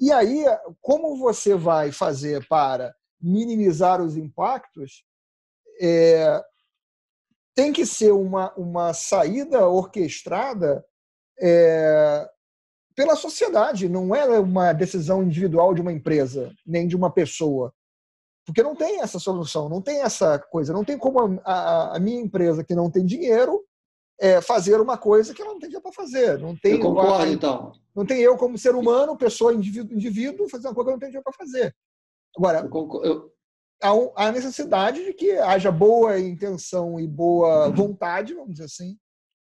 E 0.00 0.10
aí, 0.10 0.44
como 0.80 1.16
você 1.18 1.54
vai 1.54 1.92
fazer 1.92 2.46
para 2.48 2.94
minimizar 3.20 4.00
os 4.00 4.16
impactos? 4.16 5.04
É, 5.78 6.42
tem 7.54 7.72
que 7.72 7.84
ser 7.84 8.12
uma, 8.12 8.52
uma 8.54 8.94
saída 8.94 9.68
orquestrada 9.68 10.82
é, 11.38 12.26
pela 12.96 13.14
sociedade, 13.16 13.88
não 13.88 14.14
é 14.14 14.38
uma 14.38 14.72
decisão 14.72 15.22
individual 15.22 15.74
de 15.74 15.82
uma 15.82 15.92
empresa, 15.92 16.50
nem 16.66 16.88
de 16.88 16.96
uma 16.96 17.10
pessoa. 17.12 17.72
Porque 18.46 18.62
não 18.62 18.74
tem 18.74 19.00
essa 19.00 19.18
solução, 19.18 19.68
não 19.68 19.82
tem 19.82 20.00
essa 20.00 20.38
coisa, 20.38 20.72
não 20.72 20.84
tem 20.84 20.96
como 20.96 21.40
a, 21.44 21.96
a 21.96 21.98
minha 21.98 22.20
empresa 22.20 22.64
que 22.64 22.74
não 22.74 22.90
tem 22.90 23.04
dinheiro 23.04 23.62
é, 24.20 24.40
fazer 24.42 24.78
uma 24.80 24.98
coisa 24.98 25.32
que 25.32 25.40
ela 25.40 25.52
não 25.52 25.58
tem 25.58 25.70
dinheiro 25.70 25.82
para 25.82 25.92
fazer. 25.92 26.38
Não 26.38 26.54
tem, 26.54 26.72
eu 26.72 26.80
concordo, 26.80 27.32
então. 27.32 27.72
Não 27.96 28.04
tem 28.04 28.20
eu 28.20 28.36
como 28.36 28.58
ser 28.58 28.74
humano, 28.74 29.16
pessoa, 29.16 29.54
indivíduo, 29.54 29.96
indivíduo 29.96 30.48
fazer 30.48 30.68
uma 30.68 30.74
coisa 30.74 30.86
que 30.86 30.90
eu 30.90 30.92
não 30.92 31.00
tenho 31.00 31.12
dinheiro 31.12 31.24
para 31.24 31.32
fazer. 31.32 31.74
Agora, 32.36 32.68
eu 33.02 33.32
eu... 33.82 34.12
há 34.14 34.30
necessidade 34.30 35.02
de 35.04 35.14
que 35.14 35.32
haja 35.32 35.72
boa 35.72 36.20
intenção 36.20 37.00
e 37.00 37.08
boa 37.08 37.70
vontade, 37.70 38.34
vamos 38.34 38.52
dizer 38.52 38.64
assim, 38.64 38.96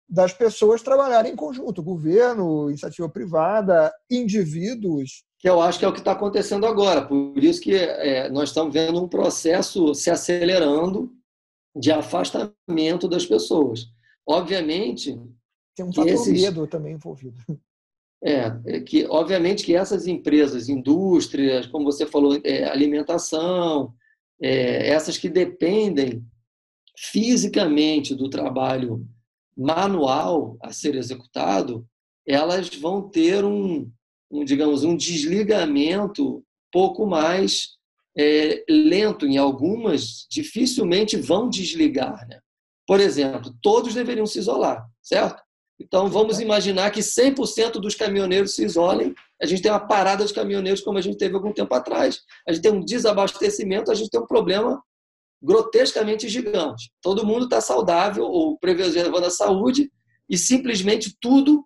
das 0.08 0.34
pessoas 0.34 0.82
trabalharem 0.82 1.32
em 1.32 1.36
conjunto, 1.36 1.82
governo, 1.82 2.70
iniciativa 2.70 3.10
privada, 3.10 3.92
indivíduos, 4.10 5.24
que 5.40 5.50
eu 5.50 5.60
acho 5.60 5.80
que 5.80 5.86
é 5.86 5.88
o 5.88 5.94
que 5.94 6.00
está 6.00 6.12
acontecendo 6.12 6.68
agora. 6.68 7.04
Por 7.08 7.44
isso 7.44 7.62
que 7.62 7.74
é, 7.74 8.30
nós 8.30 8.50
estamos 8.50 8.74
vendo 8.74 9.02
um 9.02 9.08
processo 9.08 9.96
se 9.96 10.12
acelerando 10.12 11.10
de 11.76 11.92
afastamento 11.92 13.08
das 13.08 13.26
pessoas. 13.26 13.88
Obviamente. 14.28 15.20
Tem 15.76 15.86
um 15.86 15.94
fator 15.94 16.12
esses, 16.12 16.42
medo 16.42 16.68
também 16.68 16.94
envolvido. 16.94 17.38
É, 18.24 18.54
é, 18.68 18.80
que 18.82 19.06
obviamente 19.08 19.66
que 19.66 19.76
essas 19.76 20.06
empresas, 20.06 20.70
indústrias, 20.70 21.66
como 21.66 21.86
você 21.86 22.06
falou, 22.06 22.40
é, 22.44 22.66
alimentação, 22.66 23.96
é, 24.40 24.90
essas 24.90 25.18
que 25.18 25.28
dependem 25.28 26.24
fisicamente 26.96 28.14
do 28.14 28.30
trabalho 28.30 29.08
manual 29.58 30.56
a 30.62 30.72
ser 30.72 30.94
executado, 30.96 31.88
elas 32.28 32.70
vão 32.76 33.10
ter 33.10 33.44
um, 33.44 33.92
um, 34.30 34.44
digamos, 34.44 34.84
um 34.84 34.96
desligamento 34.96 36.44
pouco 36.72 37.06
mais 37.06 37.78
é, 38.16 38.64
lento. 38.70 39.26
Em 39.26 39.38
algumas, 39.38 40.28
dificilmente 40.30 41.18
vão 41.18 41.50
desligar. 41.50 42.28
Né? 42.28 42.40
Por 42.88 43.00
exemplo, 43.00 43.54
todos 43.62 43.94
deveriam 43.94 44.26
se 44.26 44.40
isolar, 44.40 44.86
certo? 45.02 45.42
Então, 45.80 46.08
vamos 46.08 46.40
imaginar 46.40 46.92
que 46.92 47.00
100% 47.00 47.74
dos 47.74 47.96
caminhoneiros 47.96 48.56
se 48.56 48.64
isolem. 48.64 49.16
A 49.42 49.46
gente 49.48 49.64
tem 49.64 49.72
uma 49.72 49.80
parada 49.80 50.24
de 50.24 50.34
caminhoneiros, 50.34 50.82
como 50.82 50.98
a 50.98 51.02
gente 51.02 51.18
teve 51.18 51.34
algum 51.34 51.52
tempo 51.52 51.74
atrás. 51.74 52.22
A 52.48 52.54
gente 52.54 52.62
tem 52.62 52.72
um 52.72 52.86
desabastecimento, 52.86 53.92
a 53.92 53.96
gente 53.96 54.10
tem 54.10 54.22
um 54.22 54.28
problema 54.28 54.82
grotescamente 55.42 56.30
gigante. 56.30 56.92
Todo 57.02 57.26
mundo 57.26 57.46
está 57.46 57.60
saudável 57.60 58.26
ou 58.26 58.60
preservando 58.60 59.26
a 59.26 59.32
saúde 59.32 59.92
e 60.30 60.38
simplesmente 60.38 61.16
tudo 61.20 61.66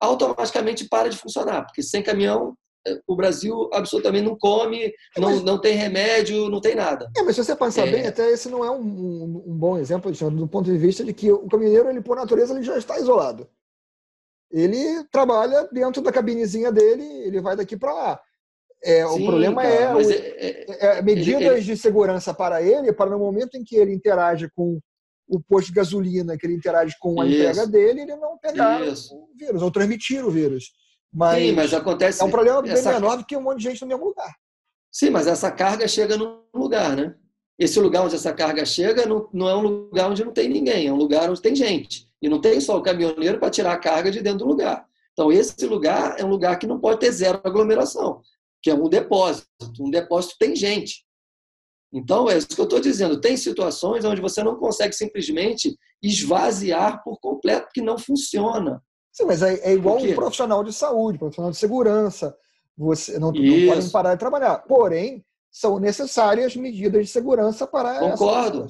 automaticamente 0.00 0.88
para 0.88 1.10
de 1.10 1.18
funcionar, 1.18 1.64
porque 1.64 1.82
sem 1.82 2.02
caminhão 2.02 2.56
o 3.06 3.14
Brasil 3.14 3.68
absolutamente 3.72 4.24
não 4.24 4.36
come, 4.38 4.84
é, 4.84 5.20
não, 5.20 5.30
mas... 5.30 5.42
não 5.42 5.60
tem 5.60 5.74
remédio, 5.74 6.48
não 6.48 6.60
tem 6.60 6.74
nada. 6.74 7.10
É, 7.16 7.22
mas 7.22 7.36
se 7.36 7.44
você 7.44 7.54
pensar 7.54 7.86
é... 7.86 7.90
bem, 7.90 8.06
até 8.06 8.30
esse 8.30 8.48
não 8.48 8.64
é 8.64 8.70
um, 8.70 8.80
um, 8.80 9.44
um, 9.46 9.58
bom 9.58 9.78
exemplo, 9.78 10.10
do 10.12 10.48
ponto 10.48 10.70
de 10.70 10.78
vista 10.78 11.04
de 11.04 11.12
que 11.12 11.30
o 11.30 11.48
caminhoneiro, 11.48 11.90
ele, 11.90 12.00
por 12.00 12.16
natureza, 12.16 12.54
ele 12.54 12.62
já 12.62 12.76
está 12.78 12.98
isolado. 12.98 13.48
Ele 14.50 15.04
trabalha 15.12 15.68
dentro 15.70 16.02
da 16.02 16.10
cabinezinha 16.10 16.72
dele, 16.72 17.04
ele 17.04 17.40
vai 17.40 17.54
daqui 17.54 17.76
para 17.76 17.92
lá. 17.92 18.20
É, 18.82 19.06
Sim, 19.06 19.22
o 19.22 19.26
problema 19.26 19.62
cara, 19.62 19.74
é, 19.74 19.94
o, 19.94 20.00
é, 20.00 20.98
é, 20.98 21.02
medidas 21.02 21.42
ele, 21.42 21.48
ele... 21.48 21.60
de 21.60 21.76
segurança 21.76 22.32
para 22.32 22.62
ele, 22.62 22.92
para 22.92 23.10
no 23.10 23.18
momento 23.18 23.56
em 23.56 23.62
que 23.62 23.76
ele 23.76 23.92
interage 23.92 24.50
com 24.54 24.80
o 25.28 25.40
posto 25.40 25.68
de 25.68 25.74
gasolina, 25.74 26.36
que 26.36 26.46
ele 26.46 26.54
interage 26.54 26.96
com 26.98 27.20
a 27.20 27.26
Isso. 27.26 27.36
entrega 27.36 27.66
dele, 27.66 28.00
ele 28.00 28.16
não 28.16 28.36
pegar 28.38 28.84
Isso. 28.84 29.14
o 29.14 29.28
vírus, 29.38 29.62
ou 29.62 29.70
transmitir 29.70 30.26
o 30.26 30.30
vírus. 30.30 30.72
Mas, 31.12 31.42
Sim, 31.42 31.52
mas 31.52 31.74
acontece. 31.74 32.22
É 32.22 32.24
um 32.24 32.30
problema 32.30 32.62
bem 32.62 32.72
essa... 32.72 32.92
menor 32.92 33.16
do 33.16 33.24
que 33.24 33.36
um 33.36 33.42
monte 33.42 33.58
de 33.58 33.64
gente 33.64 33.82
no 33.82 33.88
mesmo 33.88 34.04
lugar. 34.04 34.32
Sim, 34.92 35.10
mas 35.10 35.26
essa 35.26 35.50
carga 35.50 35.86
chega 35.86 36.16
num 36.16 36.42
lugar, 36.54 36.96
né? 36.96 37.14
Esse 37.58 37.78
lugar 37.78 38.04
onde 38.04 38.14
essa 38.14 38.32
carga 38.32 38.64
chega 38.64 39.06
não, 39.06 39.28
não 39.32 39.48
é 39.48 39.54
um 39.54 39.60
lugar 39.60 40.10
onde 40.10 40.24
não 40.24 40.32
tem 40.32 40.48
ninguém, 40.48 40.86
é 40.86 40.92
um 40.92 40.96
lugar 40.96 41.28
onde 41.28 41.42
tem 41.42 41.54
gente. 41.54 42.08
E 42.22 42.28
não 42.28 42.40
tem 42.40 42.60
só 42.60 42.76
o 42.76 42.82
caminhoneiro 42.82 43.38
para 43.38 43.50
tirar 43.50 43.72
a 43.72 43.78
carga 43.78 44.10
de 44.10 44.22
dentro 44.22 44.40
do 44.40 44.46
lugar. 44.46 44.86
Então, 45.12 45.30
esse 45.30 45.66
lugar 45.66 46.18
é 46.18 46.24
um 46.24 46.30
lugar 46.30 46.58
que 46.58 46.66
não 46.66 46.80
pode 46.80 47.00
ter 47.00 47.12
zero 47.12 47.40
aglomeração, 47.44 48.22
que 48.62 48.70
é 48.70 48.74
um 48.74 48.88
depósito. 48.88 49.46
Um 49.78 49.90
depósito 49.90 50.36
tem 50.38 50.56
gente. 50.56 51.04
Então, 51.92 52.30
é 52.30 52.38
isso 52.38 52.48
que 52.48 52.60
eu 52.60 52.64
estou 52.64 52.80
dizendo. 52.80 53.20
Tem 53.20 53.36
situações 53.36 54.04
onde 54.04 54.20
você 54.20 54.42
não 54.42 54.56
consegue 54.56 54.94
simplesmente 54.94 55.76
esvaziar 56.02 57.02
por 57.02 57.18
completo, 57.20 57.68
que 57.74 57.82
não 57.82 57.98
funciona. 57.98 58.82
Sim, 59.12 59.24
mas 59.24 59.42
é, 59.42 59.54
é 59.70 59.72
igual 59.72 59.98
um 59.98 60.14
profissional 60.14 60.62
de 60.62 60.72
saúde, 60.72 61.18
profissional 61.18 61.50
de 61.50 61.56
segurança. 61.56 62.36
Você 62.76 63.18
não, 63.18 63.32
não 63.32 63.66
podem 63.66 63.90
parar 63.90 64.14
de 64.14 64.20
trabalhar. 64.20 64.58
Porém, 64.60 65.24
são 65.50 65.78
necessárias 65.78 66.54
medidas 66.54 67.06
de 67.06 67.12
segurança 67.12 67.66
para 67.66 67.98
Concordo. 67.98 68.66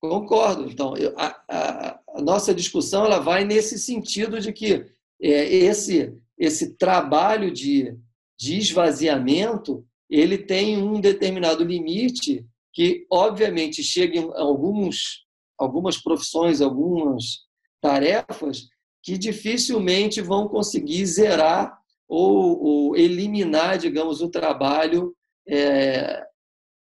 Concordo. 0.00 0.70
Então, 0.70 0.96
eu, 0.96 1.12
a, 1.18 1.42
a, 1.48 2.00
a, 2.14 2.22
nossa 2.22 2.54
discussão 2.54 3.04
ela 3.04 3.18
vai 3.18 3.44
nesse 3.44 3.78
sentido 3.78 4.40
de 4.40 4.52
que 4.52 4.86
é, 5.20 5.54
esse, 5.54 6.14
esse 6.38 6.74
trabalho 6.76 7.50
de, 7.50 7.96
de 8.38 8.58
esvaziamento 8.58 9.84
ele 10.08 10.38
tem 10.38 10.80
um 10.80 11.00
determinado 11.00 11.64
limite 11.64 12.46
que, 12.72 13.06
obviamente, 13.10 13.82
chega 13.82 14.18
em 14.18 14.30
alguns, 14.34 15.24
algumas 15.58 15.96
profissões, 15.96 16.60
algumas 16.60 17.46
tarefas 17.80 18.68
que 19.06 19.16
dificilmente 19.16 20.20
vão 20.20 20.48
conseguir 20.48 21.06
zerar 21.06 21.78
ou, 22.08 22.60
ou 22.60 22.96
eliminar, 22.96 23.78
digamos, 23.78 24.20
o 24.20 24.28
trabalho 24.28 25.14
é, 25.48 26.26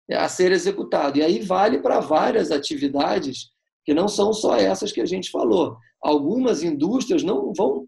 a 0.10 0.30
ser 0.30 0.53
executado. 0.53 1.18
E 1.18 1.22
aí 1.22 1.39
vale 1.39 1.80
para 1.80 2.00
várias 2.00 2.50
atividades 2.50 3.50
que 3.84 3.94
não 3.94 4.08
são 4.08 4.32
só 4.32 4.56
essas 4.56 4.94
que 4.94 5.01
a 5.01 5.06
gente 5.06 5.30
falou. 5.30 5.75
Algumas 6.01 6.63
indústrias 6.63 7.24
não 7.24 7.53
vão 7.53 7.86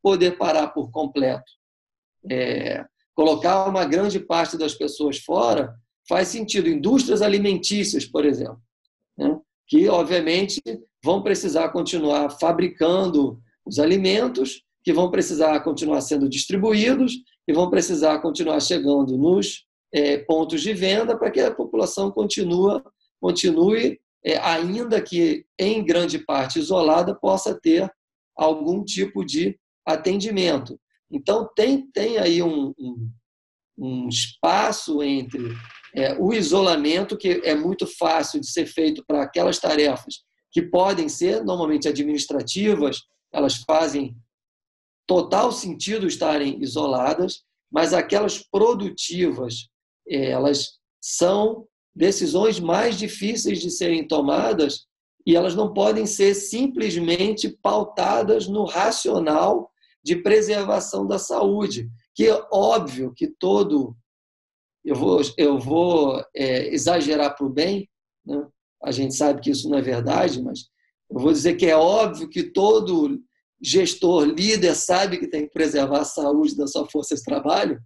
poder 0.00 0.38
parar 0.38 0.68
por 0.68 0.92
completo. 0.92 1.50
É, 2.30 2.84
colocar 3.16 3.68
uma 3.68 3.84
grande 3.84 4.20
parte 4.20 4.56
das 4.56 4.74
pessoas 4.74 5.18
fora 5.18 5.74
faz 6.08 6.28
sentido. 6.28 6.68
Indústrias 6.68 7.20
alimentícias, 7.20 8.04
por 8.04 8.24
exemplo, 8.24 8.62
né? 9.18 9.40
que 9.66 9.88
obviamente 9.88 10.62
vão 11.04 11.20
precisar 11.20 11.70
continuar 11.70 12.30
fabricando 12.38 13.42
os 13.64 13.78
alimentos, 13.78 14.62
que 14.84 14.92
vão 14.92 15.10
precisar 15.10 15.60
continuar 15.60 16.00
sendo 16.00 16.28
distribuídos 16.28 17.14
e 17.46 17.52
vão 17.52 17.70
precisar 17.70 18.18
continuar 18.18 18.60
chegando 18.60 19.16
nos 19.16 19.64
é, 19.92 20.18
pontos 20.18 20.60
de 20.62 20.72
venda 20.72 21.16
para 21.16 21.30
que 21.30 21.40
a 21.40 21.54
população 21.54 22.10
continue, 22.10 22.82
continue 23.20 24.00
é, 24.24 24.38
ainda 24.38 25.00
que 25.00 25.44
em 25.58 25.84
grande 25.84 26.18
parte 26.18 26.58
isolada, 26.58 27.14
possa 27.14 27.58
ter 27.58 27.90
algum 28.36 28.84
tipo 28.84 29.24
de 29.24 29.58
atendimento. 29.86 30.78
Então, 31.10 31.48
tem, 31.54 31.86
tem 31.90 32.18
aí 32.18 32.42
um, 32.42 32.72
um, 32.78 33.10
um 33.76 34.08
espaço 34.08 35.02
entre 35.02 35.54
é, 35.94 36.16
o 36.18 36.32
isolamento, 36.32 37.16
que 37.16 37.40
é 37.44 37.54
muito 37.54 37.86
fácil 37.86 38.40
de 38.40 38.50
ser 38.50 38.66
feito 38.66 39.04
para 39.06 39.22
aquelas 39.22 39.58
tarefas 39.58 40.22
que 40.50 40.62
podem 40.62 41.08
ser 41.08 41.42
normalmente 41.42 41.88
administrativas, 41.88 43.00
elas 43.32 43.56
fazem 43.56 44.16
total 45.06 45.52
sentido 45.52 46.06
estarem 46.06 46.62
isoladas, 46.62 47.42
mas 47.70 47.92
aquelas 47.92 48.38
produtivas, 48.38 49.68
é, 50.08 50.30
elas 50.30 50.78
são 51.00 51.66
decisões 51.94 52.60
mais 52.60 52.98
difíceis 52.98 53.60
de 53.60 53.70
serem 53.70 54.06
tomadas 54.06 54.86
e 55.26 55.36
elas 55.36 55.54
não 55.54 55.72
podem 55.72 56.06
ser 56.06 56.34
simplesmente 56.34 57.48
pautadas 57.48 58.48
no 58.48 58.64
racional 58.64 59.70
de 60.04 60.16
preservação 60.16 61.06
da 61.06 61.18
saúde, 61.18 61.88
que 62.14 62.26
é 62.26 62.46
óbvio 62.52 63.12
que 63.14 63.28
todo 63.28 63.96
eu 64.84 64.96
vou 64.96 65.20
eu 65.38 65.58
vou 65.58 66.20
é, 66.34 66.68
exagerar 66.74 67.36
para 67.36 67.46
o 67.46 67.50
bem, 67.50 67.88
né? 68.26 68.44
a 68.82 68.90
gente 68.90 69.14
sabe 69.14 69.40
que 69.40 69.50
isso 69.50 69.68
não 69.68 69.78
é 69.78 69.82
verdade, 69.82 70.42
mas 70.42 70.68
eu 71.14 71.20
vou 71.20 71.32
dizer 71.32 71.54
que 71.56 71.66
é 71.66 71.76
óbvio 71.76 72.28
que 72.28 72.42
todo 72.42 73.20
gestor, 73.60 74.24
líder 74.24 74.74
sabe 74.74 75.18
que 75.18 75.28
tem 75.28 75.46
que 75.46 75.52
preservar 75.52 76.00
a 76.00 76.04
saúde 76.04 76.56
da 76.56 76.66
sua 76.66 76.88
força 76.88 77.14
de 77.14 77.22
trabalho, 77.22 77.80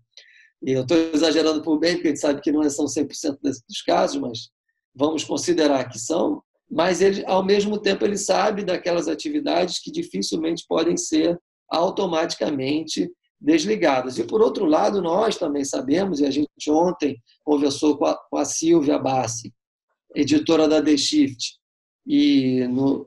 e 0.63 0.73
eu 0.73 0.83
estou 0.83 0.97
exagerando 0.97 1.63
por 1.63 1.79
bem, 1.79 1.95
porque 1.95 2.09
a 2.09 2.11
gente 2.11 2.21
sabe 2.21 2.41
que 2.41 2.53
não 2.53 2.63
é 2.63 2.71
são 2.71 2.87
100% 2.87 3.39
dos 3.43 3.83
casos, 3.87 4.21
mas 4.21 4.49
vamos 4.95 5.23
considerar 5.23 5.89
que 5.89 5.99
são. 5.99 6.43
Mas 6.69 7.01
ele, 7.01 7.25
ao 7.27 7.45
mesmo 7.45 7.79
tempo, 7.79 8.05
ele 8.05 8.17
sabe 8.17 8.65
daquelas 8.65 9.07
atividades 9.07 9.79
que 9.79 9.93
dificilmente 9.93 10.65
podem 10.67 10.97
ser 10.97 11.39
automaticamente 11.69 13.11
desligadas. 13.41 14.19
E, 14.19 14.25
por 14.25 14.41
outro 14.41 14.65
lado, 14.65 15.03
nós 15.03 15.37
também 15.37 15.65
sabemos, 15.65 16.21
e 16.21 16.27
a 16.27 16.31
gente 16.31 16.71
ontem 16.71 17.17
conversou 17.45 17.99
com 17.99 18.07
a, 18.07 18.17
com 18.17 18.37
a 18.39 18.45
Silvia 18.45 18.99
Bassi, 18.99 19.53
editora 20.15 20.67
da 20.67 20.83
The 20.83 20.97
Shift, 20.97 21.59
e 22.07 22.67
no, 22.69 23.07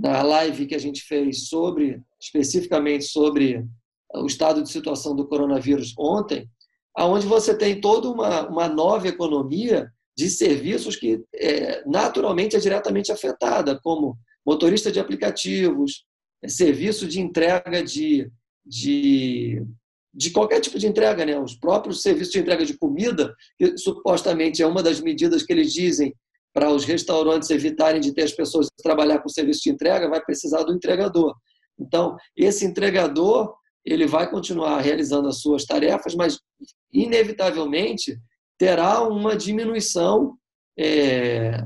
na 0.00 0.22
live 0.22 0.66
que 0.66 0.74
a 0.74 0.78
gente 0.78 1.02
fez 1.02 1.48
sobre, 1.48 2.00
especificamente 2.18 3.04
sobre 3.04 3.66
o 4.14 4.26
estado 4.26 4.62
de 4.62 4.70
situação 4.70 5.14
do 5.14 5.28
coronavírus 5.28 5.94
ontem, 5.98 6.48
aonde 6.96 7.26
você 7.26 7.56
tem 7.56 7.80
toda 7.80 8.08
uma, 8.08 8.48
uma 8.48 8.68
nova 8.68 9.06
economia 9.06 9.92
de 10.16 10.30
serviços 10.30 10.96
que 10.96 11.22
é, 11.34 11.84
naturalmente 11.86 12.56
é 12.56 12.58
diretamente 12.58 13.12
afetada, 13.12 13.78
como 13.80 14.18
motorista 14.44 14.90
de 14.90 14.98
aplicativos, 14.98 16.04
é, 16.42 16.48
serviço 16.48 17.06
de 17.06 17.20
entrega 17.20 17.82
de, 17.82 18.30
de, 18.64 19.62
de 20.14 20.30
qualquer 20.30 20.60
tipo 20.60 20.78
de 20.78 20.86
entrega, 20.86 21.26
né? 21.26 21.38
os 21.38 21.54
próprios 21.54 22.02
serviços 22.02 22.32
de 22.32 22.40
entrega 22.40 22.64
de 22.64 22.76
comida, 22.76 23.34
que 23.58 23.76
supostamente 23.76 24.62
é 24.62 24.66
uma 24.66 24.82
das 24.82 25.00
medidas 25.00 25.42
que 25.42 25.52
eles 25.52 25.72
dizem 25.72 26.14
para 26.52 26.70
os 26.70 26.84
restaurantes 26.84 27.50
evitarem 27.50 28.00
de 28.00 28.12
ter 28.12 28.22
as 28.22 28.32
pessoas 28.32 28.68
trabalhar 28.82 29.20
com 29.20 29.28
serviço 29.28 29.62
de 29.62 29.70
entrega, 29.70 30.08
vai 30.08 30.20
precisar 30.20 30.62
do 30.62 30.72
entregador. 30.72 31.34
Então, 31.78 32.16
esse 32.36 32.64
entregador 32.64 33.54
ele 33.84 34.06
vai 34.06 34.30
continuar 34.30 34.80
realizando 34.80 35.28
as 35.28 35.40
suas 35.40 35.64
tarefas, 35.64 36.14
mas 36.14 36.38
inevitavelmente 36.92 38.18
terá 38.58 39.02
uma 39.02 39.34
diminuição 39.34 40.36
é, 40.78 41.62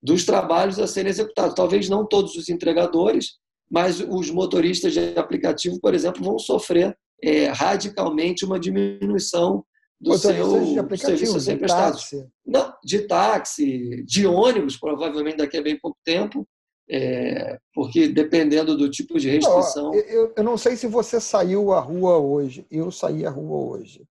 dos 0.00 0.24
trabalhos 0.24 0.78
a 0.78 0.86
serem 0.86 1.10
executados. 1.10 1.54
Talvez 1.54 1.88
não 1.88 2.06
todos 2.06 2.36
os 2.36 2.48
entregadores, 2.48 3.38
mas 3.70 4.00
os 4.00 4.30
motoristas 4.30 4.92
de 4.92 5.18
aplicativo, 5.18 5.80
por 5.80 5.94
exemplo, 5.94 6.24
vão 6.24 6.38
sofrer 6.38 6.96
é, 7.22 7.46
radicalmente 7.46 8.44
uma 8.44 8.58
diminuição 8.58 9.64
do 10.00 10.16
seu 10.16 10.84
de 10.86 10.98
serviço 10.98 11.36
a 11.36 11.40
ser 11.40 11.58
prestado. 11.58 11.98
Não, 12.46 12.72
de 12.84 13.00
táxi, 13.00 14.04
de 14.04 14.26
ônibus, 14.26 14.76
provavelmente 14.76 15.38
daqui 15.38 15.56
a 15.56 15.62
bem 15.62 15.78
pouco 15.78 15.98
tempo, 16.04 16.46
é, 16.90 17.58
porque 17.74 18.08
dependendo 18.08 18.76
do 18.76 18.88
tipo 18.90 19.18
de 19.18 19.28
restrição. 19.28 19.90
Não, 19.90 19.94
eu, 19.94 20.32
eu, 20.36 20.44
não 20.44 20.56
sei 20.56 20.76
se 20.76 20.86
você 20.86 21.20
saiu 21.20 21.72
à 21.72 21.80
rua 21.80 22.16
hoje, 22.18 22.64
eu 22.70 22.90
saí 22.90 23.26
à 23.26 23.30
rua 23.30 23.76
hoje. 23.76 24.04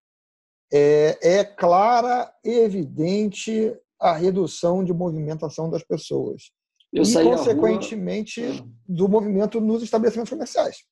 É, 0.72 1.38
é 1.38 1.44
clara 1.44 2.30
e 2.44 2.50
evidente 2.50 3.74
a 3.98 4.12
redução 4.12 4.84
de 4.84 4.92
movimentação 4.92 5.70
das 5.70 5.82
pessoas. 5.82 6.50
Eu 6.92 7.02
e, 7.02 7.12
consequentemente, 7.12 8.42
rua... 8.42 8.60
É. 8.60 8.64
do 8.86 9.08
movimento 9.08 9.60
nos 9.60 9.82
estabelecimentos 9.82 10.30
comerciais. 10.30 10.84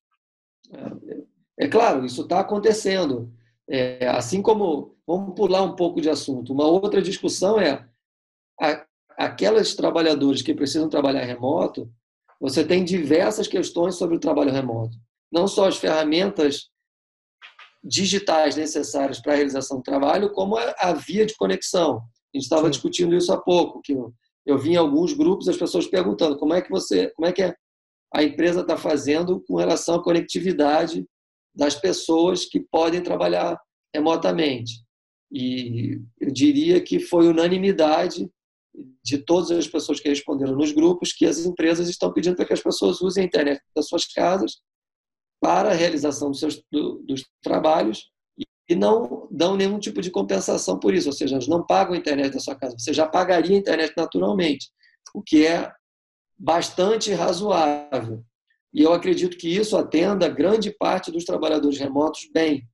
É, 0.72 1.66
é 1.66 1.68
claro, 1.68 2.04
isso 2.04 2.22
está 2.22 2.40
acontecendo. 2.40 3.32
É, 3.68 4.06
assim 4.08 4.40
como, 4.40 4.96
vamos 5.06 5.34
pular 5.34 5.62
um 5.62 5.74
pouco 5.74 6.00
de 6.00 6.08
assunto, 6.08 6.52
uma 6.52 6.66
outra 6.66 7.02
discussão 7.02 7.58
é 7.60 7.84
a, 8.60 8.86
aquelas 9.18 9.74
trabalhadores 9.74 10.42
que 10.42 10.54
precisam 10.54 10.88
trabalhar 10.88 11.24
remoto, 11.24 11.90
você 12.40 12.64
tem 12.64 12.84
diversas 12.84 13.48
questões 13.48 13.96
sobre 13.96 14.16
o 14.16 14.20
trabalho 14.20 14.52
remoto. 14.52 14.96
Não 15.32 15.48
só 15.48 15.66
as 15.66 15.78
ferramentas 15.78 16.68
digitais 17.82 18.56
necessárias 18.56 19.20
para 19.20 19.32
a 19.32 19.36
realização 19.36 19.78
do 19.78 19.82
trabalho, 19.82 20.32
como 20.32 20.56
a, 20.56 20.92
via 20.92 21.24
de 21.24 21.34
conexão. 21.36 21.98
A 21.98 22.36
gente 22.36 22.44
estava 22.44 22.68
discutindo 22.68 23.14
isso 23.14 23.32
há 23.32 23.40
pouco, 23.40 23.80
que 23.82 23.92
eu, 23.92 24.12
eu 24.44 24.58
vi 24.58 24.72
em 24.72 24.76
alguns 24.76 25.12
grupos 25.12 25.48
as 25.48 25.56
pessoas 25.56 25.86
perguntando 25.86 26.36
como 26.36 26.52
é 26.52 26.60
que 26.60 26.70
você, 26.70 27.10
como 27.14 27.26
é 27.26 27.32
que 27.32 27.42
a 27.42 28.22
empresa 28.22 28.60
está 28.60 28.76
fazendo 28.76 29.40
com 29.46 29.56
relação 29.56 29.96
à 29.96 30.02
conectividade 30.02 31.06
das 31.56 31.74
pessoas 31.74 32.44
que 32.44 32.60
podem 32.60 33.02
trabalhar 33.02 33.58
remotamente. 33.94 34.84
E 35.32 36.00
eu 36.20 36.30
diria 36.30 36.80
que 36.80 37.00
foi 37.00 37.26
unanimidade 37.26 38.30
de 39.02 39.18
todas 39.18 39.50
as 39.50 39.66
pessoas 39.66 39.98
que 39.98 40.08
responderam 40.08 40.54
nos 40.54 40.70
grupos 40.70 41.12
que 41.12 41.24
as 41.24 41.38
empresas 41.46 41.88
estão 41.88 42.12
pedindo 42.12 42.36
para 42.36 42.44
que 42.44 42.52
as 42.52 42.62
pessoas 42.62 43.00
usem 43.00 43.24
a 43.24 43.26
internet 43.26 43.60
das 43.74 43.88
suas 43.88 44.04
casas 44.04 44.60
para 45.40 45.70
a 45.70 45.74
realização 45.74 46.30
dos, 46.30 46.40
seus, 46.40 46.62
do, 46.70 47.02
dos 47.06 47.24
trabalhos 47.42 48.10
e 48.68 48.74
não 48.74 49.28
dão 49.30 49.56
nenhum 49.56 49.78
tipo 49.78 50.00
de 50.02 50.10
compensação 50.10 50.78
por 50.78 50.92
isso, 50.92 51.08
ou 51.08 51.12
seja, 51.12 51.36
elas 51.36 51.48
não 51.48 51.64
pagam 51.64 51.94
a 51.94 51.98
internet 51.98 52.34
da 52.34 52.40
sua 52.40 52.56
casa, 52.56 52.76
você 52.78 52.92
já 52.92 53.06
pagaria 53.06 53.56
a 53.56 53.60
internet 53.60 53.94
naturalmente, 53.96 54.70
o 55.14 55.22
que 55.22 55.46
é 55.46 55.72
bastante 56.36 57.12
razoável. 57.12 58.24
E 58.72 58.82
eu 58.82 58.92
acredito 58.92 59.36
que 59.36 59.48
isso 59.48 59.76
atenda 59.76 60.28
grande 60.28 60.70
parte 60.70 61.10
dos 61.10 61.24
trabalhadores 61.24 61.78
remotos 61.78 62.28
bem. 62.32 62.68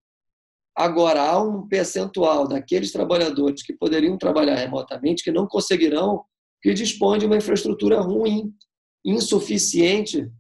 Agora, 0.76 1.22
há 1.22 1.42
um 1.42 1.68
percentual 1.68 2.48
daqueles 2.48 2.90
trabalhadores 2.90 3.62
que 3.62 3.74
poderiam 3.74 4.16
trabalhar 4.16 4.56
remotamente 4.56 5.22
que 5.22 5.30
não 5.30 5.46
conseguirão, 5.46 6.24
que 6.62 6.72
dispõem 6.72 7.18
de 7.18 7.26
uma 7.26 7.36
infraestrutura 7.36 8.00
ruim, 8.00 8.54
insuficiente 9.04 10.30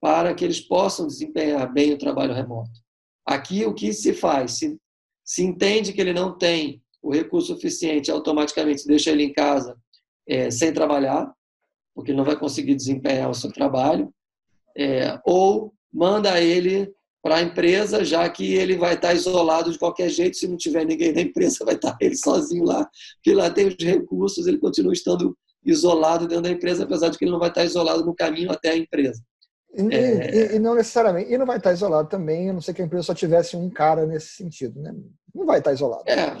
para 0.00 0.34
que 0.34 0.44
eles 0.44 0.60
possam 0.60 1.06
desempenhar 1.06 1.72
bem 1.72 1.92
o 1.92 1.98
trabalho 1.98 2.34
remoto. 2.34 2.70
Aqui, 3.26 3.64
o 3.64 3.74
que 3.74 3.92
se 3.92 4.12
faz? 4.12 4.52
Se, 4.52 4.78
se 5.24 5.42
entende 5.42 5.92
que 5.92 6.00
ele 6.00 6.12
não 6.12 6.36
tem 6.36 6.82
o 7.02 7.12
recurso 7.12 7.54
suficiente, 7.54 8.10
automaticamente 8.10 8.86
deixa 8.86 9.10
ele 9.10 9.24
em 9.24 9.32
casa 9.32 9.76
é, 10.26 10.50
sem 10.50 10.72
trabalhar, 10.72 11.32
porque 11.94 12.12
não 12.12 12.24
vai 12.24 12.38
conseguir 12.38 12.74
desempenhar 12.74 13.30
o 13.30 13.34
seu 13.34 13.50
trabalho, 13.50 14.12
é, 14.76 15.18
ou 15.24 15.72
manda 15.92 16.40
ele 16.40 16.92
para 17.22 17.36
a 17.36 17.42
empresa, 17.42 18.04
já 18.04 18.28
que 18.28 18.54
ele 18.54 18.76
vai 18.76 18.94
estar 18.94 19.12
isolado 19.12 19.72
de 19.72 19.78
qualquer 19.78 20.08
jeito, 20.08 20.36
se 20.36 20.46
não 20.46 20.56
tiver 20.56 20.84
ninguém 20.84 21.12
na 21.12 21.20
empresa, 21.20 21.64
vai 21.64 21.74
estar 21.74 21.96
ele 22.00 22.16
sozinho 22.16 22.64
lá, 22.64 22.88
porque 23.16 23.34
lá 23.34 23.50
tem 23.50 23.68
os 23.68 23.76
recursos, 23.78 24.46
ele 24.46 24.58
continua 24.58 24.92
estando 24.92 25.36
isolado 25.64 26.26
dentro 26.26 26.44
da 26.44 26.50
empresa, 26.50 26.84
apesar 26.84 27.08
de 27.08 27.18
que 27.18 27.24
ele 27.24 27.32
não 27.32 27.38
vai 27.38 27.48
estar 27.48 27.64
isolado 27.64 28.04
no 28.04 28.14
caminho 28.14 28.50
até 28.50 28.70
a 28.70 28.76
empresa. 28.76 29.20
E, 29.74 29.94
é... 29.94 30.52
e, 30.52 30.56
e 30.56 30.58
não 30.58 30.74
necessariamente, 30.74 31.32
e 31.32 31.36
não 31.36 31.44
vai 31.44 31.58
estar 31.58 31.72
isolado 31.72 32.08
também, 32.08 32.48
a 32.48 32.52
não 32.52 32.60
ser 32.60 32.72
que 32.72 32.80
a 32.80 32.84
empresa 32.84 33.04
só 33.04 33.14
tivesse 33.14 33.56
um 33.56 33.68
cara 33.68 34.06
nesse 34.06 34.28
sentido, 34.28 34.80
né? 34.80 34.94
Não 35.34 35.44
vai 35.44 35.58
estar 35.58 35.72
isolado. 35.72 36.04
É, 36.06 36.34